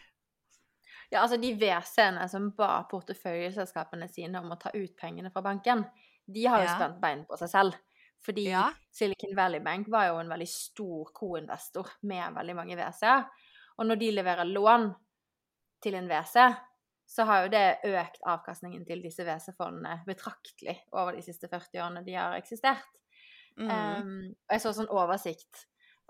Ja, 1.10 1.22
altså 1.22 1.38
de 1.40 1.54
WC-ene 1.56 2.26
som 2.28 2.50
ba 2.56 2.82
porteføljeselskapene 2.90 4.08
sine 4.12 4.40
om 4.42 4.50
å 4.52 4.58
ta 4.60 4.70
ut 4.74 4.96
pengene 4.96 5.30
fra 5.32 5.40
banken, 5.42 5.86
de 6.28 6.44
har 6.44 6.60
jo 6.60 6.66
Ja. 6.68 6.74
spent 6.76 7.00
bein 7.00 7.24
på 7.24 7.38
seg 7.38 7.48
selv. 7.48 7.74
Fordi 8.20 8.48
Ja. 8.50 8.72
Silicon 8.92 9.34
Valley 9.36 9.60
Bank 9.60 9.88
var 9.88 10.08
jo 10.08 10.18
en 10.18 10.28
veldig 10.28 10.48
stor 10.48 11.04
co-investor 11.14 11.86
med 12.02 12.34
veldig 12.34 12.54
mange 12.56 12.76
WC-er. 12.76 13.24
Og 13.78 13.86
når 13.86 13.98
de 13.98 14.10
leverer 14.10 14.44
lån 14.44 14.94
til 15.80 15.94
en 15.94 16.08
WC, 16.08 16.56
så 17.06 17.24
har 17.24 17.44
jo 17.44 17.48
det 17.48 17.78
økt 17.84 18.20
avkastningen 18.26 18.84
til 18.84 19.00
disse 19.00 19.24
WC-fondene 19.24 20.04
betraktelig 20.04 20.82
over 20.92 21.12
de 21.12 21.22
siste 21.22 21.48
40 21.48 21.78
årene 21.80 22.04
de 22.04 22.12
har 22.12 22.34
eksistert. 22.36 22.84
Mm. 23.58 23.70
Um, 23.70 24.10
og 24.46 24.54
jeg 24.54 24.62
så 24.62 24.72
sånn 24.76 24.90
oversikt 24.94 25.64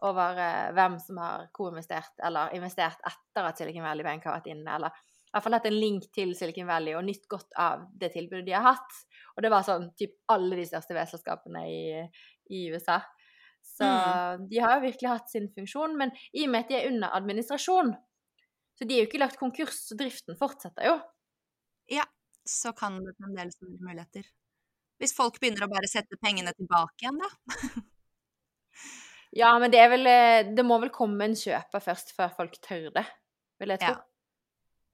over 0.07 0.37
uh, 0.38 0.71
hvem 0.76 0.99
som 1.02 1.19
har 1.23 1.47
co-investert 1.57 2.21
eller 2.28 2.52
investert 2.55 3.00
etter 3.09 3.49
at 3.49 3.59
Silicon 3.59 3.87
Valley 3.87 4.05
Bank 4.07 4.26
har 4.28 4.37
vært 4.37 4.50
inne, 4.52 4.75
eller 4.76 4.93
i 4.93 5.33
hvert 5.35 5.45
fall 5.45 5.57
hatt 5.59 5.67
en 5.69 5.76
link 5.76 6.07
til 6.14 6.31
Silicon 6.37 6.69
Valley 6.69 6.95
og 6.97 7.05
nytt 7.05 7.26
godt 7.28 7.52
av 7.61 7.83
det 8.00 8.12
tilbudet 8.14 8.47
de 8.47 8.55
har 8.57 8.64
hatt. 8.64 8.95
Og 9.37 9.45
det 9.45 9.50
var 9.52 9.67
sånn 9.67 9.90
typ 9.99 10.14
alle 10.33 10.57
de 10.57 10.64
største 10.71 10.97
V-selskapene 10.97 11.64
i, 11.69 11.81
i 12.57 12.62
USA. 12.73 13.02
Så 13.61 13.85
Mm. 13.85 14.47
de 14.49 14.59
har 14.59 14.78
jo 14.78 14.87
virkelig 14.87 15.09
hatt 15.11 15.28
sin 15.31 15.50
funksjon, 15.52 15.97
men 16.00 16.11
i 16.33 16.47
og 16.47 16.50
med 16.50 16.64
at 16.64 16.71
de 16.71 16.76
er 16.78 16.88
under 16.88 17.12
administrasjon, 17.14 17.93
så 18.78 18.87
de 18.88 18.95
er 18.95 19.02
jo 19.02 19.09
ikke 19.11 19.21
lagt 19.21 19.38
konkurs, 19.38 19.83
så 19.90 19.97
driften 19.99 20.38
fortsetter 20.40 20.88
jo. 20.88 20.95
Ja, 21.93 22.05
så 22.49 22.73
kan 22.73 22.97
det 23.05 23.14
fremdeles 23.21 23.59
være 23.61 23.76
muligheter. 23.85 24.25
Hvis 24.99 25.14
folk 25.14 25.38
begynner 25.40 25.67
å 25.67 25.71
bare 25.71 25.90
sette 25.90 26.19
pengene 26.23 26.55
tilbake 26.57 27.07
igjen, 27.07 27.21
da. 27.23 27.31
Ja, 29.37 29.52
men 29.61 29.69
det 29.69 29.81
er 29.83 29.90
vel 29.93 30.09
eh, 30.09 30.47
Det 30.57 30.64
må 30.64 30.78
vel 30.81 30.88
komme 30.88 31.26
en 31.28 31.35
kjøper 31.37 31.83
først, 31.85 32.14
før 32.17 32.31
folk 32.33 32.55
tør 32.64 32.88
det, 32.95 33.05
vil 33.61 33.75
jeg 33.75 33.83
tro. 33.83 33.93
Ja. 33.93 34.05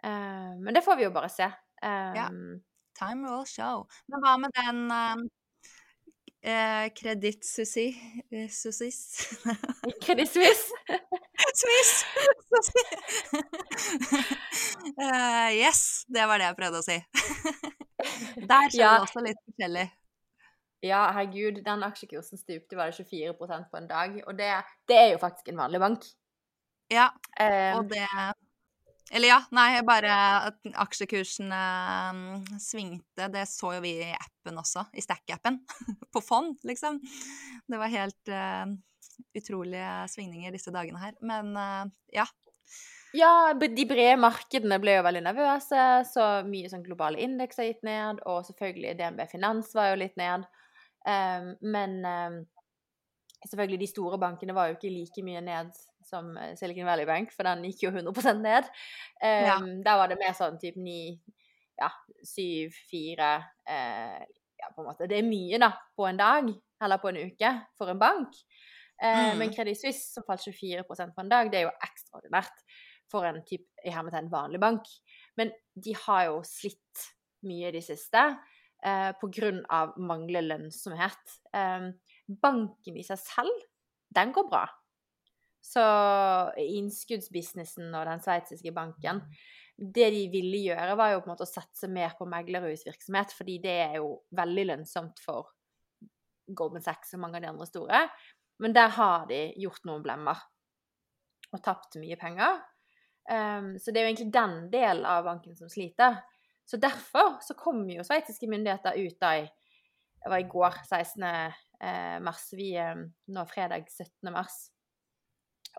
Uh, 0.05 0.51
men 0.61 0.75
det 0.77 0.83
får 0.85 0.99
vi 0.99 1.07
jo 1.07 1.15
bare 1.15 1.31
se. 1.33 1.47
Ja. 1.85 2.27
Um, 2.29 2.59
Time 2.99 3.25
will 3.25 3.47
show. 3.49 3.87
Men 4.11 4.21
hva 4.23 4.35
med 4.43 4.53
den 4.59 4.83
eh, 6.45 6.93
Kreditt 6.95 7.45
Susi 7.47 7.89
eh, 8.31 8.51
Susis 8.51 9.41
Credit 10.05 10.31
Swiss! 10.31 10.71
Swiss! 11.55 12.05
uh, 14.99 15.51
yes, 15.55 16.05
det 16.09 16.27
var 16.29 16.39
det 16.39 16.51
jeg 16.51 16.59
prøvde 16.61 16.83
å 16.83 16.87
si. 16.87 16.99
Der 18.37 18.71
skjer 18.71 18.85
Ja. 18.85 18.95
det 18.95 19.07
også 19.09 19.23
litt 19.25 19.41
forskjellig. 19.47 19.85
Ja, 20.85 21.01
herregud, 21.17 21.63
den 21.65 21.85
aksjekursen 21.87 22.39
stupte 22.39 22.77
var 22.77 22.91
det 22.93 23.07
24% 23.09 23.71
på 23.71 23.79
en 23.81 23.87
dag. 23.89 24.17
Og 24.29 24.37
det, 24.37 24.51
det 24.89 24.99
er 25.01 25.13
jo 25.15 25.21
faktisk 25.23 25.49
en 25.49 25.63
vanlig 25.63 25.81
bank. 25.81 26.09
Ja, 26.93 27.11
Um, 27.41 27.79
og 27.79 27.89
det 27.91 28.05
Eller 29.11 29.29
ja, 29.29 29.39
nei, 29.51 29.81
bare 29.83 30.13
at 30.51 30.69
aksjekursen 30.85 31.51
um, 31.53 32.45
svingte. 32.61 33.29
Det 33.33 33.47
så 33.49 33.75
jo 33.77 33.81
vi 33.85 33.97
i 34.05 34.13
appen 34.13 34.61
også, 34.61 34.85
i 34.95 35.03
Stack-appen. 35.05 35.59
På 36.15 36.23
fond, 36.25 36.57
liksom. 36.65 37.01
Det 37.67 37.81
var 37.81 37.93
helt 37.93 38.33
uh, 38.33 38.69
utrolige 39.37 39.91
svingninger 40.13 40.55
disse 40.55 40.73
dagene 40.75 41.01
her. 41.01 41.17
Men 41.25 41.53
uh, 41.57 41.85
ja. 42.13 42.29
Ja, 43.14 43.54
de 43.54 43.85
brede 43.87 44.16
markedene 44.18 44.80
ble 44.83 44.97
jo 44.97 45.04
veldig 45.06 45.23
nervøse, 45.23 45.83
så 46.11 46.25
mye 46.49 46.71
sånn 46.71 46.83
globale 46.83 47.21
indekser 47.23 47.68
gikk 47.68 47.85
ned, 47.87 48.18
og 48.26 48.42
selvfølgelig 48.49 48.97
DNB 48.99 49.23
Finans 49.30 49.71
var 49.76 49.92
jo 49.92 50.00
litt 50.00 50.16
ned. 50.18 50.47
Um, 51.06 51.52
men 51.62 52.00
um, 52.02 52.40
selvfølgelig, 53.44 53.78
de 53.85 53.90
store 53.92 54.18
bankene 54.18 54.56
var 54.56 54.71
jo 54.71 54.78
ikke 54.78 54.90
like 54.90 55.25
mye 55.26 55.44
ned 55.47 55.71
som 56.04 56.35
Silicon 56.59 56.88
Valley 56.88 57.06
Bank, 57.06 57.30
for 57.37 57.47
den 57.47 57.62
gikk 57.68 57.87
jo 57.87 57.94
100 57.94 58.35
ned. 58.42 58.66
Um, 59.23 59.47
ja. 59.47 59.59
Der 59.87 60.00
var 60.02 60.11
det 60.11 60.18
mer 60.18 60.35
sånn 60.35 60.59
type 60.62 60.83
9, 60.83 60.99
ja, 61.85 61.92
7, 62.35 62.75
4 62.90 63.35
uh, 63.71 64.23
Ja, 64.64 64.71
på 64.73 64.83
en 64.83 64.88
måte. 64.88 65.06
Det 65.11 65.21
er 65.21 65.26
mye, 65.28 65.59
da, 65.62 65.71
på 65.94 66.06
en 66.09 66.18
dag, 66.18 66.50
eller 66.83 67.02
på 67.02 67.11
en 67.12 67.23
uke, 67.28 67.50
for 67.78 67.94
en 67.94 68.00
bank. 68.00 68.35
Uh, 68.99 69.35
mm. 69.35 69.38
Men 69.38 69.54
Credit 69.54 69.78
Suisse, 69.78 70.09
som 70.14 70.26
falt 70.26 70.42
24% 70.47 71.14
på 71.14 71.23
en 71.23 71.30
dag, 71.30 71.50
det 71.52 71.62
er 71.62 71.68
jo 71.68 71.76
ekstraordinært 71.85 72.63
for 73.11 73.27
en 73.29 73.43
type, 73.47 73.69
i 73.85 73.93
hermetegn 73.93 74.31
vanlig 74.33 74.61
bank. 74.63 74.89
Men 75.39 75.53
de 75.75 75.95
har 76.07 76.29
jo 76.31 76.43
slitt 76.49 77.09
mye 77.45 77.69
i 77.69 77.75
det 77.77 77.85
siste 77.85 78.23
eh, 78.85 79.11
pga. 79.21 79.83
manglende 79.97 80.45
lønnsomhet. 80.47 81.37
Eh, 81.55 81.91
banken 82.29 82.97
i 82.97 83.05
seg 83.07 83.21
selv, 83.21 83.67
den 84.15 84.33
går 84.33 84.49
bra. 84.49 84.65
Så 85.65 85.83
innskuddsbusinessen 86.61 87.89
og 87.97 88.05
den 88.05 88.21
sveitsiske 88.21 88.69
banken 88.77 89.23
Det 89.75 90.11
de 90.13 90.27
ville 90.29 90.59
gjøre, 90.61 90.97
var 90.99 91.15
jo 91.15 91.23
på 91.23 91.31
en 91.31 91.33
måte 91.33 91.47
å 91.47 91.51
satse 91.51 91.89
mer 91.91 92.13
på 92.19 92.29
meglerhusvirksomhet, 92.31 93.33
fordi 93.35 93.57
det 93.65 93.79
er 93.89 93.97
jo 93.97 94.21
veldig 94.37 94.67
lønnsomt 94.69 95.19
for 95.25 95.49
Goldman 96.47 96.85
Sachs 96.85 97.17
og 97.17 97.25
mange 97.25 97.41
av 97.41 97.43
de 97.43 97.51
andre 97.51 97.67
store. 97.67 98.03
Men 98.63 98.77
der 98.77 98.93
har 98.95 99.25
de 99.27 99.41
gjort 99.59 99.83
noen 99.89 100.05
blemmer 100.05 100.45
og 101.51 101.63
tapt 101.65 101.99
mye 101.99 102.19
penger. 102.21 102.61
Um, 103.31 103.75
så 103.81 103.90
det 103.90 104.00
er 104.00 104.07
jo 104.07 104.12
egentlig 104.12 104.33
den 104.35 104.57
delen 104.73 105.07
av 105.09 105.25
banken 105.25 105.57
som 105.57 105.71
sliter. 105.73 106.21
Så 106.64 106.76
derfor 106.81 107.38
så 107.45 107.54
kom 107.54 107.85
jo 107.90 108.04
sveitsiske 108.04 108.49
myndigheter 108.49 108.97
ut 109.00 109.21
da 109.21 109.37
i 109.43 109.45
Det 110.25 110.31
var 110.33 110.40
i 110.40 110.49
går, 110.49 110.76
16. 110.88 111.25
Eh, 111.85 112.21
mars. 112.25 112.47
Vi 112.57 112.71
er 112.81 112.97
nå 113.28 113.43
fredag 113.45 113.90
17. 113.90 114.31
mars. 114.33 114.71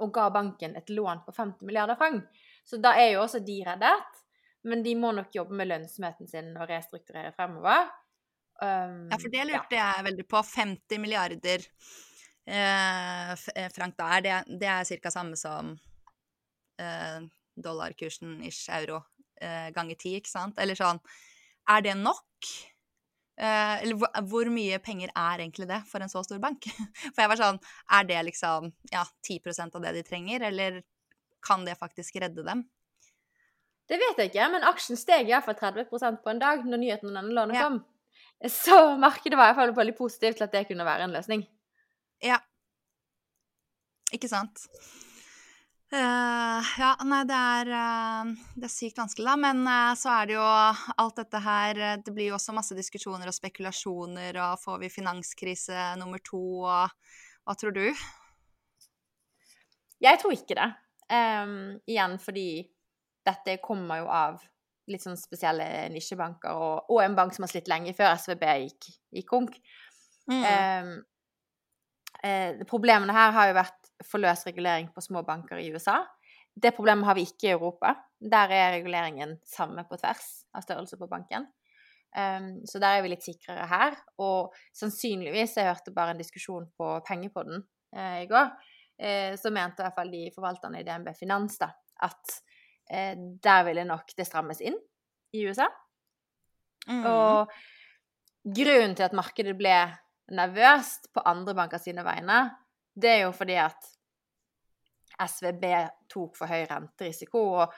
Og 0.03 0.11
ga 0.13 0.27
banken 0.29 0.75
et 0.77 0.89
lån 0.89 1.23
på 1.25 1.33
50 1.33 1.65
milliarder 1.65 1.97
franc. 1.97 2.27
Så 2.63 2.77
da 2.77 2.91
er 2.99 3.15
jo 3.15 3.23
også 3.23 3.41
de 3.41 3.55
reddet. 3.65 4.19
Men 4.69 4.83
de 4.85 4.93
må 4.97 5.11
nok 5.17 5.33
jobbe 5.33 5.57
med 5.57 5.69
lønnsomheten 5.71 6.29
sin 6.29 6.53
og 6.57 6.69
restrukturere 6.69 7.33
fremover. 7.33 7.89
Um, 8.61 9.09
ja, 9.11 9.17
for 9.17 9.33
det 9.33 9.47
lurte 9.49 9.77
ja. 9.77 9.89
jeg 9.95 10.05
veldig 10.11 10.27
på. 10.29 10.43
50 10.51 11.01
milliarder 11.01 11.65
eh, 12.45 13.33
eh 13.33 13.69
frank 13.73 13.97
da. 13.97 14.11
Er 14.17 14.25
det, 14.25 14.37
det 14.61 14.69
er 14.69 15.01
ca. 15.01 15.13
samme 15.13 15.37
som 15.41 15.73
eh, 16.81 17.25
dollarkursen 17.55 18.39
ish 18.47 18.69
euro 18.73 19.01
eh, 19.41 19.71
ganger 19.75 19.99
ti, 19.99 20.15
ikke 20.19 20.31
sant? 20.31 20.59
Eller 20.59 20.77
sånn 20.79 21.01
Er 21.71 21.81
det 21.81 21.95
nok? 21.97 22.51
Eh, 23.35 23.81
eller 23.83 23.97
hvor, 23.99 24.11
hvor, 24.29 24.49
mye 24.53 24.79
penger 24.79 25.11
er 25.11 25.43
egentlig 25.43 25.67
det 25.67 25.81
for 25.89 26.03
en 26.03 26.11
så 26.11 26.23
stor 26.23 26.39
bank? 26.43 26.67
For 27.13 27.23
jeg 27.23 27.31
var 27.31 27.41
sånn 27.41 27.59
Er 27.97 28.07
det 28.07 28.21
liksom 28.29 28.71
ja, 28.93 29.03
10 29.27 29.39
av 29.65 29.81
det 29.83 29.95
de 29.97 30.05
trenger, 30.07 30.47
eller 30.51 30.83
kan 31.45 31.65
det 31.65 31.77
faktisk 31.79 32.15
redde 32.23 32.45
dem? 32.45 32.63
Det 33.85 33.99
vet 34.01 34.17
jeg 34.17 34.31
ikke, 34.31 34.47
men 34.49 34.65
aksjen 34.65 34.97
steg 34.97 35.27
iallfall 35.29 35.57
30% 35.59 36.23
på 36.23 36.31
en 36.31 36.39
dag 36.41 36.63
når 36.65 36.81
nyheten 36.81 37.11
om 37.11 37.19
denne 37.19 37.35
lånet 37.37 37.59
ja. 37.59 37.67
kom. 37.67 37.83
Så 38.49 38.77
markedet 38.97 39.37
var 39.37 39.51
iallfall 39.51 39.75
veldig 39.77 39.93
positivt 39.97 40.39
til 40.39 40.47
at 40.47 40.55
det 40.55 40.65
kunne 40.71 40.87
være 40.87 41.05
en 41.05 41.13
løsning. 41.13 41.45
Ja. 42.23 42.39
Ikke 44.15 44.29
sant. 44.31 44.65
Uh, 45.95 46.59
ja, 46.75 46.89
nei, 47.07 47.21
det 47.29 47.35
er, 47.35 47.69
uh, 47.71 48.31
det 48.57 48.67
er 48.67 48.71
sykt 48.73 48.97
vanskelig, 48.99 49.27
da. 49.29 49.35
Men 49.39 49.61
uh, 49.63 49.93
så 49.95 50.11
er 50.11 50.27
det 50.27 50.35
jo 50.35 50.43
alt 50.43 51.21
dette 51.21 51.39
her 51.45 51.79
Det 52.03 52.11
blir 52.11 52.33
jo 52.33 52.35
også 52.35 52.55
masse 52.57 52.75
diskusjoner 52.75 53.29
og 53.31 53.35
spekulasjoner, 53.37 54.35
og 54.43 54.59
får 54.59 54.81
vi 54.81 54.91
finanskrise 54.91 55.93
nummer 56.01 56.19
to, 56.25 56.41
og 56.67 56.91
hva 57.45 57.55
tror 57.55 57.75
du? 57.75 57.85
Jeg 60.03 60.19
tror 60.19 60.35
ikke 60.35 60.57
det. 60.59 60.67
Um, 61.05 61.77
igjen 61.87 62.17
fordi 62.19 62.49
dette 63.25 63.59
kommer 63.63 64.01
jo 64.01 64.11
av 64.11 64.43
litt 64.91 65.05
sånn 65.05 65.17
spesielle 65.17 65.87
nisjebanker, 65.93 66.53
og, 66.53 66.89
og, 66.89 66.99
en 67.05 67.15
bank 67.17 67.33
som 67.33 67.45
har 67.45 67.53
slitt 67.53 67.69
lenge 67.71 67.95
før 67.97 68.17
SVB 68.19 68.45
gikk, 68.65 68.91
gikk 69.15 69.29
konk. 69.31 69.57
Mm. 70.29 70.43
Um, 72.25 72.65
problemene 72.67 73.13
her 73.15 73.33
har 73.37 73.49
jo 73.49 73.57
vært 73.61 73.84
for 74.03 74.19
løs 74.23 74.45
regulering 74.47 74.89
på 74.93 75.03
små 75.03 75.23
banker 75.27 75.61
i 75.61 75.69
USA. 75.73 76.01
Det 76.55 76.73
problemet 76.75 77.07
har 77.07 77.17
vi 77.17 77.25
ikke 77.27 77.49
i 77.49 77.53
Europa. 77.53 77.93
Der 78.19 78.51
er 78.51 78.73
reguleringen 78.77 79.37
samme 79.47 79.83
på 79.87 79.99
tvers 79.99 80.45
av 80.55 80.63
størrelse 80.63 80.99
på 80.99 81.09
banken. 81.11 81.47
Um, 82.15 82.61
så 82.63 82.79
der 82.79 82.95
er 82.95 83.03
vi 83.03 83.11
litt 83.11 83.25
sikrere 83.25 83.67
her. 83.67 83.97
Og 84.23 84.55
sannsynligvis, 84.75 85.57
jeg 85.59 85.67
hørte 85.67 85.93
bare 85.95 86.15
en 86.15 86.21
diskusjon 86.21 86.67
på 86.79 86.91
Pengepodden 87.07 87.59
uh, 87.59 88.19
i 88.23 88.27
går, 88.29 88.53
uh, 89.03 89.33
så 89.39 89.51
mente 89.51 89.83
i 89.83 89.87
hvert 89.87 89.99
fall 89.99 90.13
de 90.13 90.25
forvalterne 90.35 90.79
i 90.79 90.87
DNB 90.87 91.11
Finans 91.17 91.59
da, 91.59 91.73
at 92.07 92.37
uh, 92.93 93.13
der 93.43 93.67
ville 93.67 93.87
nok 93.87 94.15
det 94.15 94.27
strammes 94.29 94.63
inn 94.63 94.79
i 95.35 95.43
USA. 95.43 95.67
Mm. 96.87 97.03
Og 97.09 97.51
grunnen 98.55 98.95
til 98.95 99.07
at 99.09 99.17
markedet 99.17 99.57
ble 99.59 99.75
nervøst 100.35 101.11
på 101.13 101.23
andre 101.27 101.55
banker 101.57 101.81
sine 101.81 102.05
vegne, 102.05 102.45
det 102.95 103.11
er 103.11 103.21
jo 103.25 103.31
fordi 103.35 103.57
at 103.59 103.91
SVB 105.29 105.65
tok 106.11 106.35
for 106.37 106.51
høy 106.51 106.65
renterisiko. 106.69 107.43
og 107.63 107.73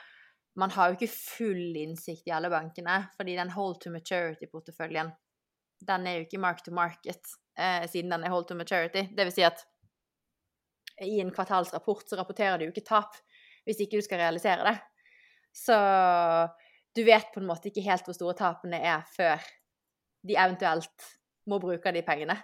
man 0.57 0.71
har 0.73 0.89
jo 0.89 0.97
ikke 0.97 1.13
full 1.13 1.75
innsikt 1.77 2.25
i 2.27 2.33
alle 2.33 2.49
bankene, 2.49 3.03
fordi 3.17 3.35
den 3.37 3.51
hold 3.53 3.77
to 3.81 3.91
maturity-porteføljen 3.93 5.11
den 5.85 6.07
er 6.07 6.17
jo 6.17 6.25
ikke 6.25 6.41
mark 6.41 6.63
to 6.65 6.73
market 6.73 7.33
eh, 7.59 7.83
siden 7.89 8.09
den 8.13 8.23
er 8.25 8.33
hold 8.33 8.47
to 8.49 8.55
maturity. 8.57 9.03
Det 9.13 9.27
vil 9.27 9.35
si 9.35 9.45
at 9.45 9.61
i 11.05 11.19
en 11.21 11.29
kvartalsrapport 11.33 12.09
så 12.09 12.17
rapporterer 12.17 12.57
du 12.57 12.65
jo 12.65 12.73
ikke 12.73 12.87
tap 12.87 13.17
hvis 13.67 13.83
ikke 13.83 13.99
du 13.99 14.05
skal 14.05 14.23
realisere 14.23 14.65
det. 14.65 14.77
Så 15.53 15.77
du 16.95 17.03
vet 17.05 17.29
på 17.33 17.41
en 17.41 17.49
måte 17.49 17.69
ikke 17.69 17.85
helt 17.85 18.07
hvor 18.07 18.17
store 18.17 18.37
tapene 18.37 18.79
er 18.81 19.05
før 19.13 19.43
de 20.25 20.37
eventuelt 20.37 21.09
må 21.47 21.59
bruke 21.61 21.93
de 21.93 22.01
pengene. 22.05 22.37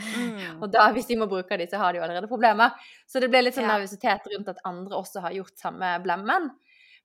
Mm. 0.00 0.60
og 0.62 0.68
da, 0.72 0.86
hvis 0.94 1.08
de 1.10 1.18
må 1.20 1.28
bruke 1.30 1.58
de, 1.60 1.66
så 1.70 1.80
har 1.82 1.92
de 1.92 2.00
jo 2.00 2.04
allerede 2.06 2.30
problemer. 2.30 2.76
Så 3.08 3.22
det 3.22 3.30
ble 3.32 3.44
litt 3.44 3.56
sånn 3.56 3.68
ja. 3.68 3.76
nervøsitet 3.76 4.28
rundt 4.32 4.52
at 4.52 4.62
andre 4.68 4.98
også 4.98 5.24
har 5.24 5.36
gjort 5.36 5.56
samme 5.60 5.92
blemmen. 6.04 6.50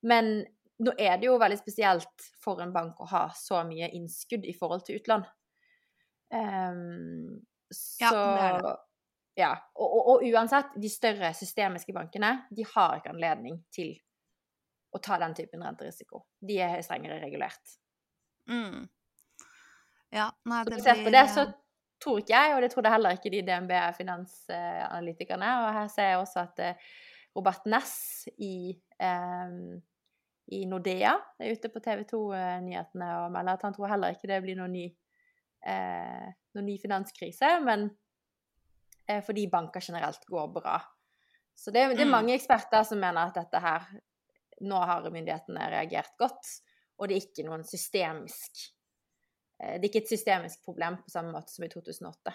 Men 0.06 0.36
nå 0.86 0.94
er 1.00 1.20
det 1.20 1.30
jo 1.30 1.40
veldig 1.40 1.60
spesielt 1.60 2.30
for 2.44 2.62
en 2.64 2.74
bank 2.76 3.00
å 3.00 3.10
ha 3.12 3.26
så 3.36 3.64
mye 3.68 3.90
innskudd 3.96 4.48
i 4.48 4.56
forhold 4.58 4.86
til 4.88 5.00
utlån. 5.00 5.24
Um, 6.36 7.38
så 7.72 8.10
ja, 8.10 8.12
det 8.12 8.50
er 8.50 8.60
det. 8.66 8.76
Ja. 9.36 9.52
Og, 9.76 9.86
og, 9.86 10.10
og, 10.14 10.26
uansett, 10.32 10.76
de 10.80 10.92
større 10.92 11.32
systemiske 11.36 11.96
bankene, 11.96 12.32
de 12.56 12.66
har 12.76 13.00
ikke 13.00 13.12
anledning 13.12 13.60
til 13.76 13.94
å 14.96 15.02
ta 15.04 15.18
den 15.20 15.36
typen 15.36 15.64
renterisiko. 15.66 16.24
De 16.40 16.60
er 16.64 16.80
strengere 16.86 17.20
regulert. 17.24 17.76
Mm. 18.48 18.86
Ja, 20.16 20.30
nei, 20.48 20.62
det 20.70 20.80
blir 20.80 21.04
på 21.04 21.12
det, 21.12 21.26
så 21.34 21.50
tror 22.02 22.20
ikke 22.20 22.36
jeg, 22.36 22.56
og 22.56 22.62
det 22.64 22.72
trodde 22.74 22.94
heller 22.94 23.12
ikke 23.16 23.34
de 23.34 23.46
DNB-finansanalytikerne. 23.48 25.50
Og 25.64 25.68
her 25.80 25.88
ser 25.92 26.08
jeg 26.12 26.22
også 26.22 26.38
at 26.46 26.58
eh, 26.64 26.78
Robert 27.36 27.64
Ness 27.70 27.94
i, 28.38 28.56
um, 29.04 29.82
i 30.56 30.58
Nordea 30.70 31.14
er 31.40 31.52
ute 31.52 31.72
på 31.72 31.84
TV 31.84 32.00
2-nyhetene 32.12 33.10
og 33.24 33.34
melder 33.34 33.54
at 33.58 33.66
han 33.68 33.76
tror 33.76 33.92
heller 33.92 34.10
ikke 34.16 34.32
det 34.32 34.44
blir 34.46 34.58
noen 34.60 34.76
ny, 34.76 34.86
eh, 35.68 36.28
noen 36.56 36.70
ny 36.70 36.76
finanskrise, 36.82 37.50
men 37.66 37.80
eh, 39.08 39.22
fordi 39.26 39.52
banker 39.52 39.82
generelt 39.84 40.24
går 40.32 40.48
bra. 40.56 40.78
Så 41.56 41.68
det, 41.72 41.82
det, 41.96 42.04
er 42.04 42.12
mm. 42.12 42.18
mange 42.18 42.36
eksperter 42.36 42.82
som 42.88 43.00
mener 43.00 43.30
at 43.30 43.38
dette 43.40 43.60
her 43.64 43.82
Nå 44.64 44.78
har 44.88 45.04
myndighetene 45.12 45.66
reagert 45.68 46.14
godt, 46.16 46.48
og 46.96 47.12
det 47.12 47.18
er 47.18 47.24
ikke 47.26 47.44
noen 47.44 47.66
systemisk 47.68 48.52
Eh, 48.60 48.75
det 49.60 49.86
er 49.86 49.88
ikke 49.88 50.04
et 50.04 50.12
systemisk 50.12 50.66
problem 50.68 50.98
på 51.00 51.12
samme 51.14 51.32
måte 51.36 51.54
som 51.54 51.64
i 51.66 51.72
2008. 51.72 52.34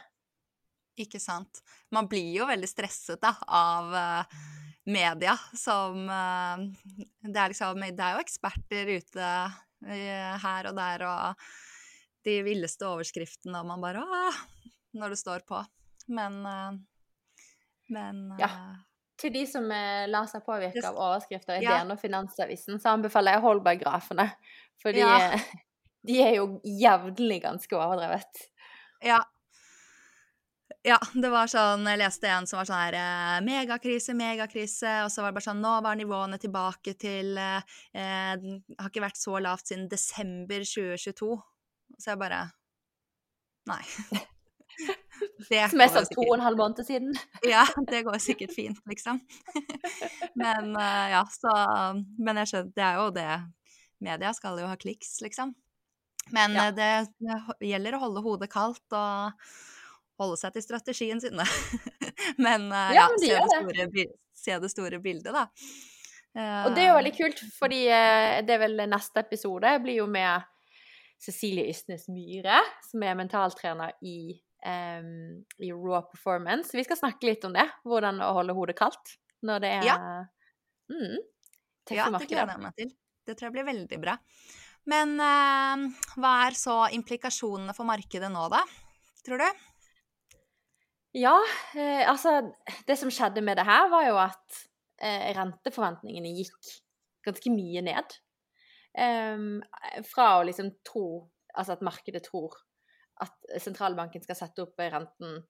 Ikke 1.01 1.21
sant. 1.23 1.63
Man 1.95 2.09
blir 2.11 2.33
jo 2.41 2.49
veldig 2.49 2.69
stresset 2.69 3.21
da, 3.23 3.33
av 3.47 3.95
uh, 3.95 4.39
media 4.91 5.37
som 5.57 6.03
uh, 6.09 6.61
det, 7.23 7.37
er 7.37 7.53
liksom, 7.53 7.81
det 7.85 8.05
er 8.05 8.17
jo 8.17 8.25
eksperter 8.25 8.93
ute 8.99 9.31
uh, 9.31 10.35
her 10.45 10.71
og 10.71 10.77
der, 10.81 11.07
og 11.09 12.27
de 12.27 12.41
villeste 12.45 12.89
overskriftene, 12.89 13.63
og 13.63 13.71
man 13.71 13.85
bare 13.85 14.05
Åh! 14.05 14.47
Når 15.01 15.13
det 15.13 15.21
står 15.21 15.45
på. 15.47 15.61
Men 16.11 16.41
Men 17.95 18.33
Ja. 18.41 18.49
Til 19.21 19.31
de 19.35 19.45
som 19.47 19.69
lar 19.69 20.27
seg 20.27 20.43
påvirke 20.43 20.83
av 20.89 20.97
overskrifter 20.97 21.61
i 21.61 21.65
ja. 21.67 21.77
DN 21.79 21.93
og 21.93 22.01
Finansavisen, 22.01 22.81
så 22.81 22.97
anbefaler 22.97 23.37
jeg 23.37 23.45
Holberg-grafene. 23.45 24.25
Fordi 24.81 25.03
ja. 25.05 25.37
De 26.07 26.17
er 26.25 26.39
jo 26.39 26.47
jevnlig 26.65 27.43
ganske 27.45 27.77
overdrevet. 27.77 28.47
Ja. 29.05 29.21
Ja, 30.87 30.97
det 31.13 31.29
var 31.29 31.49
sånn 31.51 31.85
Jeg 31.85 31.99
leste 32.01 32.29
en 32.33 32.47
som 32.49 32.57
var 32.57 32.69
sånn 32.69 32.79
her 32.79 32.95
eh, 32.97 33.41
Megakrise, 33.45 34.15
megakrise. 34.17 34.93
Og 35.05 35.11
så 35.13 35.21
var 35.21 35.33
det 35.33 35.37
bare 35.37 35.49
sånn 35.51 35.61
Nå 35.61 35.75
var 35.85 35.99
nivåene 35.99 36.39
tilbake 36.41 36.95
til 37.01 37.37
eh, 37.37 37.61
Har 37.93 38.89
ikke 38.89 39.05
vært 39.05 39.21
så 39.21 39.37
lavt 39.45 39.69
siden 39.69 39.91
desember 39.93 40.65
2022. 40.65 41.35
Så 42.01 42.13
jeg 42.15 42.21
bare 42.23 42.43
Nei. 43.69 43.83
Det 45.51 45.67
Som 45.69 45.83
er 45.85 45.91
sånn 45.93 46.09
to 46.15 46.23
og 46.25 46.37
en 46.39 46.47
halv 46.47 46.57
måned 46.57 46.87
siden. 46.87 47.13
Ja, 47.45 47.67
det 47.91 48.07
går 48.07 48.17
sikkert 48.23 48.55
fint, 48.57 48.79
liksom. 48.89 49.21
Men 50.41 50.73
eh, 50.81 51.09
ja, 51.13 51.27
så 51.29 51.53
Men 52.17 52.41
jeg 52.41 52.55
skjønner 52.55 52.73
Det 52.79 52.87
er 52.87 53.03
jo 53.03 53.11
det 53.21 53.33
Media 54.01 54.33
skal 54.33 54.57
jo 54.63 54.71
ha 54.71 54.79
kliks, 54.81 55.19
liksom. 55.21 55.53
Men 56.31 56.55
Ja. 56.55 56.69
eh, 56.69 56.75
det, 56.75 56.91
det 57.61 57.71
gjelder 57.73 57.97
å 57.97 58.03
holde 58.05 58.23
hodet 58.25 58.51
kaldt 58.53 58.97
og 58.97 59.33
holde 60.21 60.37
seg 60.37 60.53
til 60.55 60.63
strategien 60.67 61.21
sin, 61.23 61.39
da. 61.41 61.47
Men 62.47 62.69
uh, 62.73 62.93
Ja, 62.93 63.07
men 63.09 63.21
de 63.23 63.31
ja, 63.33 63.41
se, 63.49 63.63
det 63.65 63.87
store, 63.89 64.05
se 64.37 64.59
det 64.61 64.71
store 64.71 64.99
bildet, 65.01 65.33
da. 65.33 65.47
Og 66.69 66.77
det 66.77 66.85
er 66.85 66.91
jo 66.93 66.99
veldig 67.01 67.13
kult, 67.17 67.41
fordi 67.57 67.81
uh, 67.89 68.39
det 68.47 68.55
er 68.55 68.61
vel 68.63 68.83
neste 68.93 69.25
episode 69.25 69.73
blir 69.83 70.03
jo 70.03 70.07
med 70.07 70.45
Cecilie 71.21 71.69
Ystnes 71.73 72.07
Myhre, 72.13 72.61
som 72.87 73.03
er 73.05 73.17
mentaltrener 73.19 73.97
i, 74.07 74.39
um, 74.65 75.41
i 75.61 75.73
Raw 75.73 76.01
Performance. 76.13 76.73
Vi 76.77 76.85
skal 76.87 77.01
snakke 77.01 77.29
litt 77.29 77.45
om 77.49 77.57
det, 77.57 77.67
hvordan 77.85 78.23
å 78.25 78.31
holde 78.39 78.57
hodet 78.57 78.79
kaldt 78.79 79.17
når 79.45 79.65
det 79.65 79.73
er 79.81 79.87
Ja. 79.89 79.99
mm, 80.93 81.19
Ja, 81.97 82.09
det 82.15 82.29
gleder 82.29 82.55
jeg 82.55 82.63
meg 82.63 82.77
til. 82.79 82.95
Det 83.27 83.37
tror 83.37 83.51
jeg 83.51 83.57
blir 83.59 83.69
veldig 83.69 83.99
bra. 84.01 84.17
Men 84.89 85.17
eh, 85.21 85.83
hva 86.17 86.33
er 86.47 86.57
så 86.57 86.77
implikasjonene 86.97 87.75
for 87.77 87.89
markedet 87.89 88.31
nå, 88.33 88.47
da? 88.53 88.63
Tror 89.27 89.43
du? 89.43 89.67
Ja, 91.21 91.37
eh, 91.75 92.07
altså 92.09 92.53
Det 92.87 92.97
som 92.99 93.11
skjedde 93.13 93.43
med 93.45 93.59
det 93.59 93.67
her, 93.69 93.89
var 93.93 94.07
jo 94.07 94.17
at 94.23 94.61
eh, 95.03 95.31
renteforventningene 95.37 96.33
gikk 96.39 96.75
ganske 97.27 97.53
mye 97.53 97.83
ned. 97.85 98.17
Em, 98.97 99.61
fra 100.09 100.33
å 100.41 100.47
liksom 100.49 100.73
tro 100.87 101.29
Altså 101.55 101.77
at 101.77 101.83
markedet 101.87 102.25
tror 102.27 102.55
at 103.23 103.49
sentralbanken 103.63 104.23
skal 104.23 104.37
sette 104.39 104.63
opp 104.65 104.79
renten 104.81 105.41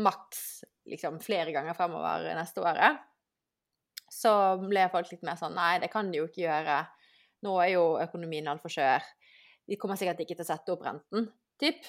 maks 0.00 0.62
liksom 0.88 1.16
flere 1.24 1.52
ganger 1.52 1.76
fremover 1.76 2.26
neste 2.36 2.60
året, 2.60 3.00
så 4.12 4.32
ble 4.60 4.84
folk 4.92 5.10
litt 5.12 5.24
mer 5.26 5.40
sånn 5.40 5.56
Nei, 5.56 5.78
det 5.82 5.88
kan 5.92 6.10
de 6.12 6.20
jo 6.20 6.28
ikke 6.28 6.44
gjøre. 6.44 6.76
Nå 7.42 7.56
er 7.62 7.74
jo 7.74 7.84
økonomien 8.02 8.48
altfor 8.50 8.72
skjør. 8.72 9.06
De 9.68 9.78
kommer 9.78 9.98
sikkert 9.98 10.22
ikke 10.22 10.36
til 10.36 10.44
å 10.46 10.50
sette 10.50 10.74
opp 10.74 10.84
renten, 10.86 11.28
typ. 11.60 11.86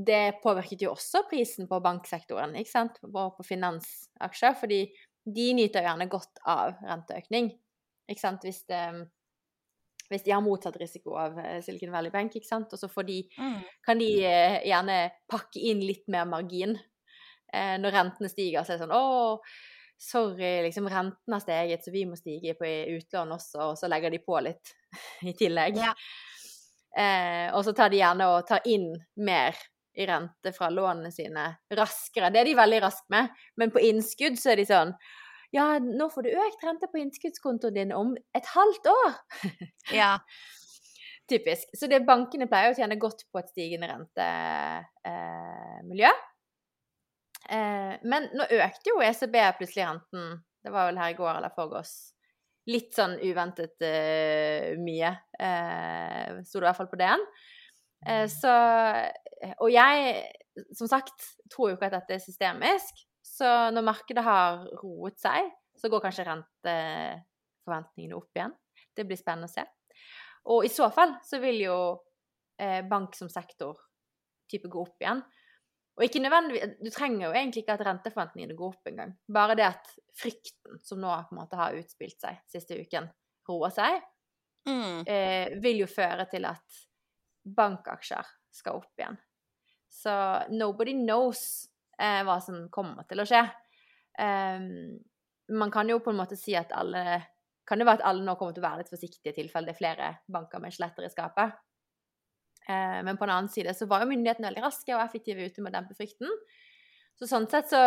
det 0.00 0.40
påvirket 0.40 0.82
jo 0.86 0.94
også 0.94 1.26
prisen 1.28 1.68
på 1.68 1.80
banksektoren, 1.84 2.54
ikke 2.56 2.72
sant, 2.72 3.00
og 3.04 3.34
på 3.36 3.44
finansaksjer, 3.44 4.54
fordi 4.56 4.82
de 5.28 5.48
nyter 5.56 5.84
gjerne 5.84 6.08
godt 6.10 6.40
av 6.48 6.78
renteøkning, 6.80 7.50
ikke 8.08 8.22
sant, 8.22 8.46
hvis, 8.46 8.62
det, 8.70 8.80
hvis 10.08 10.24
de 10.24 10.32
har 10.32 10.40
motsatt 10.44 10.78
risiko 10.80 11.18
av 11.20 11.36
eh, 11.42 11.58
Silicon 11.62 11.92
Valley 11.92 12.12
Bank, 12.14 12.34
ikke 12.34 12.48
sant, 12.48 12.72
og 12.72 12.80
så 12.80 12.88
får 12.90 13.06
de, 13.10 13.18
kan 13.86 14.00
de 14.00 14.08
eh, 14.24 14.56
gjerne 14.70 14.96
pakke 15.30 15.60
inn 15.70 15.84
litt 15.84 16.08
mer 16.08 16.24
margin. 16.30 16.78
Eh, 17.52 17.76
når 17.82 17.94
rentene 17.98 18.30
stiger, 18.32 18.64
så 18.64 18.72
er 18.72 18.80
det 18.80 18.86
sånn 18.86 18.96
Å, 18.96 19.38
sorry, 20.00 20.62
liksom 20.62 20.88
renten 20.88 21.32
har 21.32 21.40
steget, 21.40 21.84
så 21.84 21.92
vi 21.92 22.06
må 22.08 22.16
stige 22.16 22.54
på 22.58 22.68
utlån 22.96 23.34
også, 23.36 23.70
og 23.70 23.78
så 23.78 23.88
legger 23.90 24.12
de 24.12 24.22
på 24.24 24.38
litt 24.44 24.72
i 25.28 25.34
tillegg. 25.36 25.80
Ja. 25.80 25.92
Eh, 26.90 27.48
og 27.54 27.62
så 27.66 27.74
tar 27.76 27.92
de 27.92 28.00
gjerne 28.00 28.30
og 28.32 28.46
tar 28.48 28.64
inn 28.66 28.94
mer 29.22 29.58
i 29.94 30.06
rente 30.06 30.52
fra 30.56 30.70
lånene 30.72 31.10
sine 31.12 31.44
raskere. 31.76 32.30
Det 32.32 32.40
er 32.40 32.48
de 32.48 32.56
veldig 32.58 32.80
raske 32.82 33.12
med, 33.12 33.34
men 33.60 33.74
på 33.74 33.82
innskudd 33.90 34.40
så 34.40 34.54
er 34.54 34.62
de 34.62 34.70
sånn 34.70 34.94
Ja, 35.50 35.66
nå 35.82 36.06
får 36.14 36.24
du 36.24 36.30
økt 36.30 36.62
rente 36.62 36.86
på 36.90 37.00
innskuddskontoen 37.02 37.74
din 37.74 37.92
om 37.94 38.14
et 38.38 38.54
halvt 38.54 38.90
år! 38.94 39.20
Ja. 40.00 40.14
Typisk. 41.30 41.68
Så 41.78 41.86
det, 41.86 42.00
bankene 42.06 42.48
pleier 42.50 42.72
å 42.72 42.74
tjene 42.74 42.96
godt 42.98 43.20
på 43.30 43.38
et 43.38 43.50
stigende 43.52 43.86
rentemiljø. 43.90 46.10
Eh, 46.10 46.29
men 47.50 48.28
nå 48.36 48.46
økte 48.60 48.92
jo 48.92 49.00
ECB 49.02 49.36
plutselig 49.58 49.86
renten, 49.88 50.36
det 50.62 50.70
var 50.70 50.90
vel 50.90 51.00
her 51.00 51.14
i 51.14 51.18
går 51.18 51.32
eller 51.32 51.54
forgårs. 51.54 51.94
Litt 52.70 52.92
sånn 52.94 53.16
uventet 53.24 53.80
uh, 53.82 54.76
mye, 54.78 55.14
Uh, 55.40 56.42
sto 56.44 56.60
det 56.60 56.66
i 56.66 56.68
hvert 56.68 56.76
fall 56.76 56.90
på 56.90 56.98
DN. 57.00 57.22
Uh, 58.04 58.26
så 58.28 58.52
Og 59.64 59.70
jeg, 59.72 60.18
som 60.76 60.90
sagt, 60.90 61.30
tror 61.48 61.70
jo 61.70 61.78
ikke 61.78 61.88
at 61.88 61.96
dette 61.96 62.18
er 62.18 62.20
systemisk. 62.20 63.00
Så 63.24 63.48
når 63.72 63.86
markedet 63.86 64.24
har 64.26 64.66
roet 64.82 65.16
seg, 65.20 65.48
så 65.80 65.88
går 65.88 66.02
kanskje 66.04 66.26
renteforventningene 66.28 68.18
opp 68.18 68.36
igjen. 68.36 68.52
Det 68.96 69.06
blir 69.08 69.16
spennende 69.16 69.48
å 69.48 69.52
se. 69.54 69.64
Og 70.52 70.66
i 70.66 70.72
så 70.72 70.90
fall 70.92 71.14
så 71.24 71.40
vil 71.40 71.62
jo 71.62 71.78
eh, 72.60 72.80
bank 72.88 73.16
som 73.16 73.30
sektor 73.32 73.78
type 74.50 74.68
gå 74.68 74.82
opp 74.82 75.00
igjen. 75.00 75.22
Og 75.98 76.04
ikke 76.06 76.22
nødvendigvis, 76.22 76.76
Du 76.80 76.90
trenger 76.90 77.26
jo 77.26 77.32
egentlig 77.34 77.62
ikke 77.64 77.74
at 77.76 77.86
renteforventningene 77.86 78.56
går 78.56 78.68
opp 78.74 78.86
engang. 78.88 79.16
Bare 79.28 79.56
det 79.58 79.66
at 79.66 79.90
frykten 80.16 80.78
som 80.84 81.00
nå 81.02 81.10
på 81.28 81.34
en 81.34 81.40
måte 81.42 81.56
har 81.60 81.76
utspilt 81.76 82.20
seg 82.20 82.38
siste 82.48 82.78
uken, 82.80 83.10
roer 83.48 83.70
seg, 83.74 84.00
Mm. 84.68 85.04
eh, 85.08 85.58
vil 85.60 85.78
jo 85.80 85.86
føre 85.88 86.26
til 86.30 86.44
at 86.44 86.80
bankaksjer 87.56 88.26
skal 88.52 88.76
opp 88.76 88.98
igjen. 89.00 89.16
Så 89.90 90.12
nobody 90.52 90.92
knows 90.92 91.68
eh, 91.98 92.22
hva 92.24 92.40
som 92.44 92.68
kommer 92.70 93.06
til 93.08 93.20
å 93.20 93.26
skje. 93.28 93.40
Um, 94.20 94.98
man 95.48 95.70
kan 95.72 95.88
jo 95.88 95.98
på 95.98 96.10
en 96.12 96.18
måte 96.18 96.36
si 96.36 96.54
at 96.58 96.72
alle 96.76 97.22
Kan 97.66 97.78
det 97.78 97.86
være 97.86 98.00
at 98.02 98.06
alle 98.10 98.24
nå 98.26 98.34
kommer 98.36 98.52
til 98.52 98.64
å 98.64 98.66
være 98.66 98.78
litt 98.82 98.90
forsiktige 98.90 99.30
i 99.30 99.36
tilfelle 99.36 99.66
det 99.68 99.76
er 99.76 99.78
flere 99.78 100.06
banker 100.26 100.58
med 100.58 100.72
skjeletter 100.74 101.04
i 101.06 101.10
skapet. 101.12 101.52
Eh, 102.70 102.98
men 103.06 103.18
på 103.18 103.26
den 103.26 103.34
annen 103.36 103.52
side 103.52 103.74
så 103.76 103.88
var 103.90 104.04
jo 104.04 104.10
myndighetene 104.12 104.50
veldig 104.50 104.64
raske 104.64 104.94
og 104.94 105.02
effektive 105.02 105.46
ute 105.46 105.64
med 105.64 105.72
å 105.72 105.78
dempe 105.78 105.98
frykten. 105.98 106.30
Så 107.18 107.28
sånn 107.28 107.48
sett 107.52 107.68
så 107.72 107.80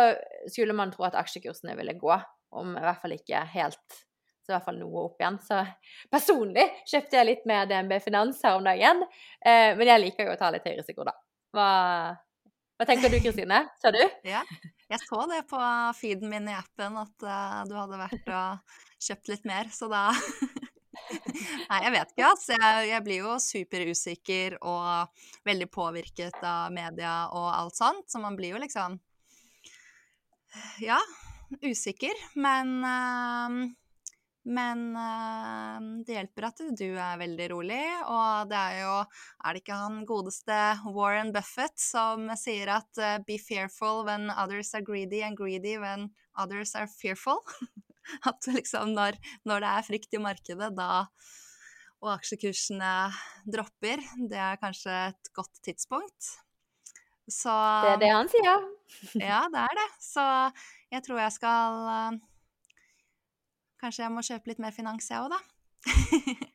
skulle 0.52 0.76
man 0.76 0.92
tro 0.94 1.06
at 1.08 1.16
aksjekursene 1.18 1.74
ville 1.78 1.96
gå, 1.98 2.18
om 2.54 2.76
i 2.76 2.82
hvert 2.84 3.00
fall 3.02 3.16
ikke 3.16 3.40
helt 3.54 4.02
så 4.44 4.52
i 4.52 4.54
hvert 4.58 4.66
fall 4.66 4.76
noe 4.76 5.06
opp 5.06 5.22
igjen. 5.22 5.38
Så 5.40 5.62
personlig 6.12 6.66
kjøpte 6.90 7.16
jeg 7.16 7.28
litt 7.30 7.46
mer 7.48 7.64
DNB 7.68 7.96
Finans 8.04 8.42
her 8.44 8.58
om 8.58 8.66
dagen. 8.66 9.00
Eh, 9.40 9.72
men 9.78 9.88
jeg 9.88 10.02
liker 10.02 10.28
jo 10.28 10.34
å 10.34 10.40
ta 10.40 10.50
litt 10.52 10.66
høy 10.68 10.74
risiko, 10.76 11.06
da. 11.08 11.14
Hva, 11.54 11.68
hva 12.76 12.88
tenker 12.88 13.12
du, 13.12 13.20
Kristine? 13.24 13.64
Sa 13.80 13.94
du? 13.94 14.02
Ja. 14.34 14.44
Jeg 14.92 15.00
så 15.00 15.22
det 15.30 15.46
på 15.48 15.58
feeden 15.96 16.28
min 16.28 16.44
i 16.52 16.54
appen 16.54 16.98
at 17.00 17.24
uh, 17.24 17.62
du 17.64 17.72
hadde 17.72 17.96
vært 17.96 18.26
og 18.36 18.74
kjøpt 19.02 19.30
litt 19.32 19.46
mer, 19.48 19.70
så 19.72 19.88
da 19.88 20.10
Nei, 21.70 21.80
jeg 21.84 21.92
vet 21.94 22.14
ikke, 22.14 22.30
ass. 22.30 22.48
Jeg, 22.54 22.88
jeg 22.90 23.04
blir 23.06 23.22
jo 23.26 23.36
superusikker 23.42 24.58
og 24.62 25.24
veldig 25.46 25.68
påvirket 25.72 26.40
av 26.42 26.72
media 26.74 27.14
og 27.32 27.48
alt 27.52 27.78
sånt, 27.78 28.08
så 28.10 28.22
man 28.22 28.38
blir 28.38 28.54
jo 28.54 28.62
liksom 28.62 28.98
Ja, 30.82 31.00
usikker, 31.64 32.14
men 32.38 32.76
uh, 32.84 33.64
men 34.44 34.96
eh, 34.96 35.76
det 36.04 36.18
hjelper 36.18 36.46
at 36.50 36.58
du 36.76 36.88
er 37.00 37.20
veldig 37.20 37.46
rolig, 37.54 37.84
og 38.04 38.50
det 38.50 38.58
er 38.60 38.80
jo 38.82 38.96
Er 39.00 39.54
det 39.56 39.62
ikke 39.62 39.78
han 39.80 40.02
godeste 40.08 40.58
Warren 40.92 41.32
Buffett 41.32 41.80
som 41.80 42.28
sier 42.36 42.68
at 42.76 43.00
eh, 43.00 43.18
'be 43.24 43.38
fearful 43.40 44.04
when 44.04 44.28
others 44.30 44.74
are 44.74 44.84
greedy, 44.84 45.22
and 45.22 45.36
greedy 45.36 45.78
when 45.78 46.10
others 46.36 46.74
are 46.74 46.86
fearful'? 46.86 47.40
At 48.28 48.46
liksom 48.50 48.92
når, 48.96 49.18
når 49.48 49.64
det 49.64 49.70
er 49.72 49.88
frykt 49.88 50.14
i 50.14 50.22
markedet, 50.22 50.70
da 50.76 51.06
og 52.04 52.10
aksjekursene 52.18 52.88
dropper, 53.48 54.02
det 54.28 54.36
er 54.36 54.58
kanskje 54.60 54.92
et 55.08 55.30
godt 55.32 55.54
tidspunkt. 55.64 56.34
Så 57.32 57.48
Det 57.48 57.92
er 57.94 58.02
det 58.02 58.10
han 58.12 58.28
sier. 58.28 58.66
ja, 59.16 59.38
det 59.54 59.62
er 59.62 59.78
det. 59.78 59.86
Så 60.04 60.24
jeg 60.92 61.00
tror 61.06 61.22
jeg 61.22 61.32
skal 61.32 61.78
eh, 61.94 62.18
Kanskje 63.80 64.04
jeg 64.04 64.12
må 64.12 64.20
kjøpe 64.24 64.48
litt 64.52 64.60
mer 64.60 64.72
finans, 64.76 65.08
jeg 65.08 65.24
òg, 65.24 65.32
da. 65.32 65.40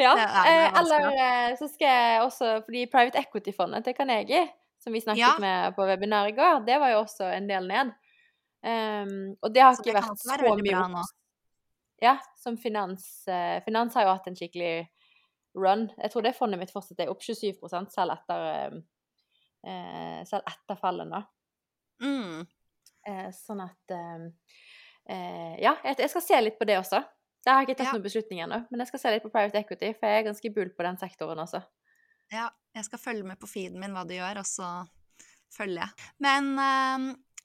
Ja. 0.00 0.14
Eh, 0.16 0.78
eller 0.80 1.10
eh, 1.12 1.56
så 1.58 1.66
skal 1.68 1.88
jeg 1.90 2.20
også 2.24 2.50
Fordi 2.64 2.86
private 2.88 3.20
equity-fondet 3.20 3.84
til 3.84 3.96
Carnegie, 3.98 4.46
som 4.80 4.94
vi 4.94 5.00
snakket 5.02 5.20
Ja. 5.20 5.34
med 5.42 5.74
på 5.76 5.84
webinar 5.84 6.30
i 6.30 6.32
går, 6.36 6.62
det 6.64 6.78
var 6.80 6.94
jo 6.94 7.02
også 7.02 7.26
en 7.36 7.48
del 7.50 7.66
ned. 7.68 7.90
Um, 8.60 9.36
og 9.40 9.52
det 9.54 9.62
har 9.64 9.74
Så 9.74 9.82
ikke 9.82 9.94
det 9.94 10.00
vært 10.02 10.20
så 10.20 10.54
mye 10.60 10.80
opp. 11.00 11.16
Ja, 12.00 12.16
som 12.40 12.56
finans. 12.60 13.06
Uh, 13.28 13.60
finans 13.64 13.96
har 13.96 14.06
jo 14.06 14.14
hatt 14.14 14.28
en 14.28 14.36
skikkelig 14.36 14.88
run. 15.54 15.88
Jeg 15.98 16.12
tror 16.12 16.24
det 16.24 16.36
fondet 16.36 16.60
mitt 16.60 16.72
fortsatt 16.72 17.02
er 17.02 17.12
opp 17.12 17.22
27 17.24 17.58
selv 17.90 18.14
etter, 18.14 18.80
eh, 19.66 20.20
selv 20.28 20.46
etter 20.46 20.78
fallet 20.78 21.08
nå. 21.10 21.22
Mm. 22.04 22.46
Uh, 23.08 23.28
sånn 23.32 23.62
at 23.64 23.94
eh, 23.96 24.28
eh, 25.08 25.54
Ja, 25.64 25.74
jeg, 25.84 25.98
jeg 25.98 26.12
skal 26.12 26.24
se 26.24 26.40
litt 26.44 26.58
på 26.60 26.68
det 26.68 26.78
også. 26.80 27.02
Der 27.44 27.56
har 27.56 27.62
jeg 27.62 27.70
ikke 27.70 27.78
tatt 27.80 27.90
Ja. 27.90 27.96
noen 27.96 28.04
beslutning 28.04 28.42
ennå, 28.44 28.58
men 28.70 28.82
jeg 28.82 28.90
skal 28.90 29.00
se 29.00 29.12
litt 29.14 29.24
på 29.24 29.32
private 29.32 29.62
equity, 29.62 29.94
for 29.96 30.06
jeg 30.06 30.20
er 30.20 30.26
ganske 30.28 30.52
bull 30.54 30.72
på 30.76 30.84
den 30.84 31.00
sektoren 31.00 31.40
også. 31.40 31.62
Ja, 32.30 32.50
jeg 32.76 32.86
skal 32.86 33.00
følge 33.00 33.26
med 33.26 33.40
på 33.40 33.48
feeden 33.48 33.80
min 33.80 33.96
hva 33.96 34.04
du 34.06 34.12
gjør, 34.14 34.42
og 34.42 34.46
så 34.46 34.68
følger 35.56 35.86
jeg. 35.86 36.10
Men 36.22 36.52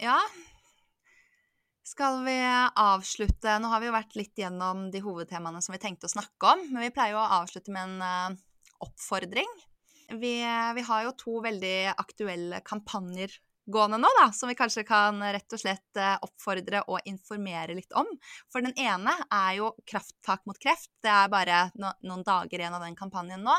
ja 0.04 0.18
Skal 1.86 2.24
vi 2.26 2.36
avslutte 2.76 3.60
Nå 3.62 3.70
har 3.70 3.82
vi 3.82 3.90
jo 3.92 3.94
vært 3.94 4.16
litt 4.18 4.40
gjennom 4.42 4.88
de 4.92 5.02
hovedtemaene 5.06 5.62
som 5.62 5.76
vi 5.76 5.82
tenkte 5.84 6.10
å 6.10 6.16
snakke 6.16 6.56
om, 6.56 6.64
men 6.74 6.88
vi 6.88 6.94
pleier 6.94 7.14
jo 7.14 7.22
å 7.22 7.42
avslutte 7.44 7.74
med 7.74 7.86
en 7.86 8.06
eh, 8.06 8.40
oppfordring. 8.86 9.52
Vi, 10.18 10.36
vi 10.78 10.86
har 10.88 11.04
jo 11.06 11.14
to 11.18 11.40
veldig 11.46 11.78
aktuelle 11.94 12.62
kampanjer 12.66 13.38
gående 13.66 13.98
nå, 13.98 14.10
da, 14.20 14.28
som 14.34 14.50
vi 14.50 14.58
kanskje 14.58 14.86
kan 14.86 15.22
rett 15.22 15.54
og 15.54 15.62
slett 15.62 16.00
eh, 16.02 16.18
oppfordre 16.26 16.84
og 16.90 17.06
informere 17.10 17.78
litt 17.78 17.94
om. 17.98 18.10
For 18.54 18.66
den 18.66 18.76
ene 18.82 19.14
er 19.30 19.58
jo 19.60 19.72
Krafttak 19.86 20.46
mot 20.50 20.60
kreft. 20.62 20.92
Det 21.06 21.12
er 21.12 21.32
bare 21.34 21.68
no 21.82 21.94
noen 22.06 22.26
dager 22.26 22.62
igjen 22.62 22.78
av 22.78 22.86
den 22.86 22.98
kampanjen 22.98 23.46
nå. 23.46 23.56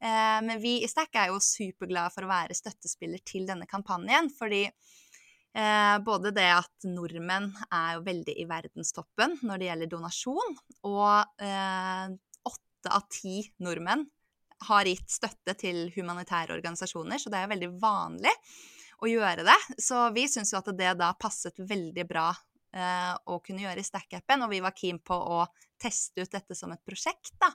Eh, 0.00 0.38
men 0.44 0.60
vi 0.62 0.78
i 0.84 0.88
Stack 0.88 1.16
er 1.16 1.32
jo 1.32 1.40
superglade 1.42 2.12
for 2.14 2.24
å 2.24 2.32
være 2.32 2.56
støttespiller 2.56 3.24
til 3.26 3.48
denne 3.48 3.68
kampanjen, 3.68 4.32
fordi 4.36 4.66
eh, 5.56 5.96
både 6.04 6.32
det 6.36 6.48
at 6.56 6.88
nordmenn 6.88 7.50
er 7.68 7.96
jo 7.96 8.06
veldig 8.06 8.34
i 8.38 8.46
verdenstoppen 8.48 9.38
når 9.42 9.60
det 9.60 9.70
gjelder 9.70 9.92
donasjon, 9.92 10.58
og 10.88 11.44
eh, 11.44 12.16
av 12.88 13.04
ti 13.10 13.42
nordmenn 13.64 14.06
har 14.68 14.88
gitt 14.90 15.10
støtte 15.12 15.54
til 15.58 15.86
humanitære 15.94 16.56
organisasjoner, 16.56 17.20
så 17.20 17.30
det 17.30 17.40
er 17.40 17.50
veldig 17.52 17.70
vanlig 17.80 18.32
å 18.98 19.10
gjøre 19.10 19.44
det. 19.46 19.58
Så 19.78 20.08
vi 20.14 20.26
syns 20.30 20.52
jo 20.52 20.60
at 20.60 20.70
det 20.78 20.96
da 20.98 21.12
passet 21.18 21.58
veldig 21.62 22.04
bra 22.08 22.26
eh, 22.74 23.12
å 23.30 23.38
kunne 23.44 23.62
gjøre 23.62 23.82
i 23.82 23.86
Stack-appen, 23.86 24.42
og 24.42 24.50
vi 24.52 24.62
var 24.64 24.74
keen 24.76 24.98
på 24.98 25.14
å 25.14 25.44
teste 25.78 26.24
ut 26.24 26.32
dette 26.34 26.56
som 26.58 26.72
et 26.74 26.82
prosjekt, 26.86 27.36
da. 27.38 27.52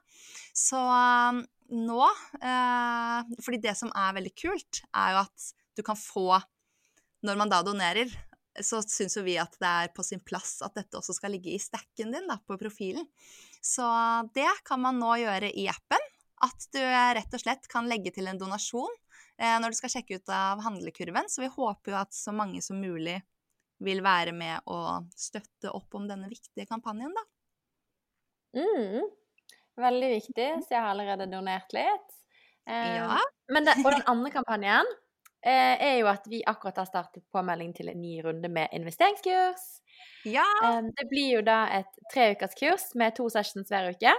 Så 0.55 0.79
um, 0.79 1.41
nå 1.73 2.03
eh, 2.39 3.33
Fordi 3.43 3.59
det 3.63 3.73
som 3.79 3.91
er 3.97 4.15
veldig 4.15 4.33
kult, 4.39 4.83
er 4.95 5.15
jo 5.15 5.23
at 5.25 5.47
du 5.75 5.83
kan 5.83 5.99
få 5.99 6.37
Når 7.23 7.39
man 7.39 7.51
da 7.51 7.61
donerer, 7.65 8.11
så 8.61 8.81
syns 8.85 9.17
jo 9.17 9.23
vi 9.25 9.37
at 9.41 9.55
det 9.61 9.69
er 9.69 9.93
på 9.95 10.03
sin 10.05 10.21
plass 10.21 10.59
at 10.65 10.75
dette 10.77 10.99
også 10.99 11.15
skal 11.17 11.33
ligge 11.33 11.53
i 11.53 11.61
stacken 11.61 12.11
din, 12.13 12.27
da, 12.29 12.37
på 12.37 12.57
profilen. 12.59 13.07
Så 13.63 13.85
det 14.35 14.49
kan 14.67 14.81
man 14.83 14.99
nå 15.01 15.15
gjøre 15.23 15.53
i 15.55 15.67
appen. 15.71 16.09
At 16.43 16.67
du 16.75 16.81
rett 16.83 17.33
og 17.33 17.39
slett 17.39 17.69
kan 17.71 17.87
legge 17.87 18.11
til 18.11 18.27
en 18.27 18.39
donasjon 18.39 18.91
eh, 19.39 19.55
når 19.63 19.71
du 19.71 19.77
skal 19.79 19.93
sjekke 19.93 20.19
ut 20.19 20.31
av 20.33 20.59
handlekurven. 20.65 21.29
Så 21.31 21.45
vi 21.45 21.51
håper 21.53 21.93
jo 21.93 21.99
at 22.01 22.15
så 22.15 22.33
mange 22.35 22.59
som 22.65 22.81
mulig 22.83 23.21
vil 23.83 24.03
være 24.03 24.33
med 24.35 24.67
og 24.71 25.07
støtte 25.15 25.71
opp 25.71 25.95
om 25.97 26.07
denne 26.07 26.27
viktige 26.31 26.67
kampanjen, 26.69 27.15
da. 27.15 27.23
Mm. 28.59 29.07
Veldig 29.79 30.09
viktig, 30.11 30.49
så 30.61 30.75
jeg 30.75 30.83
har 30.83 30.91
allerede 30.91 31.31
donert 31.31 31.71
litt. 31.75 32.11
Eh, 32.67 32.99
Ja. 32.99 33.17
Men 33.51 33.65
det, 33.67 33.79
og 33.81 33.89
den 33.91 34.05
andre 34.11 34.31
kampanjen 34.31 34.91
er 35.51 35.97
jo 35.99 36.07
at 36.07 36.27
vi 36.31 36.43
akkurat 36.47 36.77
har 36.77 36.85
startet 36.87 37.23
påmelding 37.33 37.73
til 37.75 37.89
en 37.89 38.01
ny 38.01 38.21
runde 38.23 38.49
med 38.49 38.67
investeringskurs. 38.73 39.81
Ja! 40.25 40.45
Eh, 40.63 40.81
det 40.97 41.07
blir 41.09 41.33
jo 41.37 41.41
da 41.41 41.65
et 41.79 41.99
treukerskurs 42.13 42.93
med 42.95 43.15
to 43.15 43.29
sessions 43.29 43.69
hver 43.69 43.89
uke. 43.91 44.13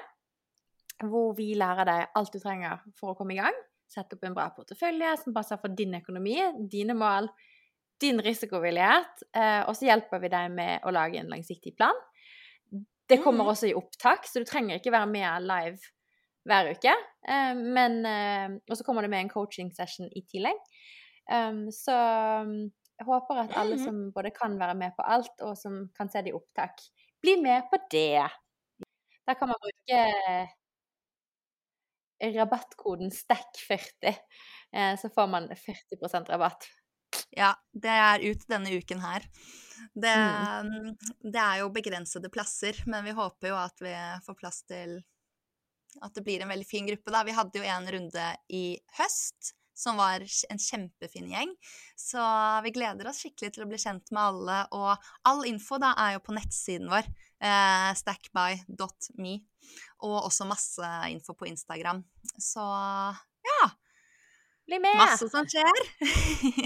Hvor 1.05 1.33
vi 1.37 1.55
lærer 1.59 1.85
deg 1.89 2.05
alt 2.17 2.33
du 2.33 2.39
trenger 2.39 2.83
for 2.99 3.13
å 3.13 3.17
komme 3.19 3.35
i 3.35 3.41
gang. 3.41 3.57
Sette 3.91 4.17
opp 4.17 4.25
en 4.25 4.35
bra 4.37 4.49
portefølje 4.55 5.11
som 5.23 5.35
passer 5.37 5.59
for 5.61 5.69
din 5.77 5.95
økonomi, 5.99 6.37
dine 6.71 6.95
mål, 6.99 7.29
din 8.01 8.21
risikovillighet. 8.23 9.25
Eh, 9.35 9.63
og 9.69 9.75
så 9.77 9.89
hjelper 9.91 10.23
vi 10.23 10.31
deg 10.33 10.51
med 10.55 10.85
å 10.87 10.93
lage 10.95 11.19
en 11.21 11.31
langsiktig 11.33 11.75
plan. 11.79 11.95
Det 13.09 13.19
kommer 13.23 13.45
Mhm. 13.45 13.51
også 13.53 13.69
i 13.69 13.75
opptak, 13.75 14.25
så 14.27 14.41
du 14.41 14.45
trenger 14.45 14.79
ikke 14.79 14.93
være 14.93 15.07
med 15.07 15.43
live 15.43 15.79
hver 16.47 16.71
uke. 16.73 16.95
Eh, 17.29 17.55
men 17.55 18.05
eh, 18.07 18.49
Og 18.71 18.77
så 18.77 18.85
kommer 18.85 19.03
det 19.03 19.11
med 19.11 19.21
en 19.21 19.29
coaching 19.29 19.71
session 19.75 20.09
i 20.15 20.23
tillegg. 20.23 20.57
Um, 21.33 21.71
så 21.73 21.95
um, 22.45 22.55
jeg 22.99 23.07
håper 23.09 23.41
at 23.45 23.57
alle 23.57 23.77
Mhm. 23.79 23.85
som 23.85 24.01
både 24.13 24.31
kan 24.31 24.59
være 24.59 24.75
med 24.79 24.93
på 24.97 25.03
alt, 25.03 25.41
og 25.43 25.57
som 25.59 25.89
kan 25.97 26.09
se 26.09 26.23
det 26.23 26.31
i 26.31 26.37
opptak, 26.37 26.79
blir 27.23 27.41
med 27.43 27.63
på 27.71 27.79
det. 27.91 28.29
Der 29.27 29.35
kan 29.35 29.49
man 29.49 29.57
bruke 29.63 30.01
rabattkoden 32.23 33.11
STACK40, 33.11 34.15
eh, 34.73 34.97
så 35.01 35.09
får 35.11 35.27
man 35.27 35.49
40% 35.49 36.29
rabatt. 36.29 36.69
Ja, 37.31 37.55
det 37.73 37.91
er 37.91 38.23
ut 38.31 38.47
denne 38.49 38.71
uken 38.79 39.01
her. 39.01 39.25
Det, 39.95 40.15
Mm. 40.15 40.97
det 41.33 41.41
er 41.41 41.59
jo 41.61 41.69
begrensede 41.71 42.31
plasser, 42.31 42.75
men 42.87 43.05
vi 43.05 43.11
håper 43.11 43.49
jo 43.49 43.57
at 43.57 43.81
vi 43.81 43.95
får 44.27 44.35
plass 44.39 44.63
til 44.63 45.03
At 46.03 46.13
det 46.15 46.25
blir 46.25 46.43
en 46.43 46.49
veldig 46.49 46.67
fin 46.67 46.87
gruppe, 46.89 47.11
da. 47.13 47.23
Vi 47.23 47.31
hadde 47.31 47.55
jo 47.55 47.63
en 47.63 47.85
runde 47.87 48.37
i 48.51 48.81
høst 48.99 49.53
som 49.75 49.99
var 49.99 50.23
en 50.23 50.61
kjempefin 50.61 51.29
gjeng. 51.33 51.53
Så 51.99 52.23
vi 52.65 52.73
gleder 52.75 53.11
oss 53.11 53.21
skikkelig 53.25 53.55
til 53.55 53.67
å 53.67 53.69
bli 53.71 53.81
kjent 53.81 54.13
med 54.15 54.23
alle. 54.23 54.59
Og 54.77 55.09
all 55.29 55.45
info 55.51 55.79
da 55.83 55.93
er 56.07 56.17
jo 56.17 56.25
på 56.25 56.35
nettsiden 56.37 56.91
vår, 56.93 57.09
eh, 57.45 57.91
stackby.me, 57.99 59.35
og 60.07 60.19
også 60.23 60.49
masse 60.49 60.93
info 61.11 61.37
på 61.39 61.51
Instagram. 61.51 62.05
Så 62.39 62.65
ja. 63.45 63.71
Bli 64.65 64.79
med! 64.81 64.97
Masse 64.97 65.29
som 65.29 65.45
skjer. 65.45 65.83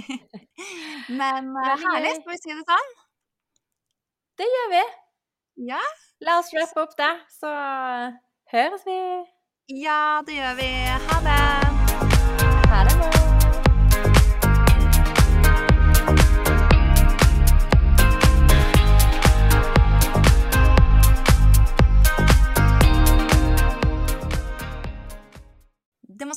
Men 1.20 1.50
eh, 1.50 1.86
herlig, 1.88 2.14
skal 2.20 2.34
vi 2.34 2.38
si 2.44 2.54
det 2.54 2.66
sånn? 2.68 2.92
Det 4.38 4.46
gjør 4.46 4.70
vi. 4.76 4.84
Ja. 5.72 5.80
La 6.22 6.38
oss 6.38 6.52
rappe 6.54 6.84
opp 6.84 6.94
det, 6.98 7.10
så 7.40 7.50
høres 8.54 8.86
vi. 8.86 9.00
Ja, 9.82 10.22
det 10.26 10.38
gjør 10.38 10.54
vi. 10.62 10.70
Ha 11.08 11.20
det. 11.26 11.77
Ha 12.70 12.84
det 12.84 13.37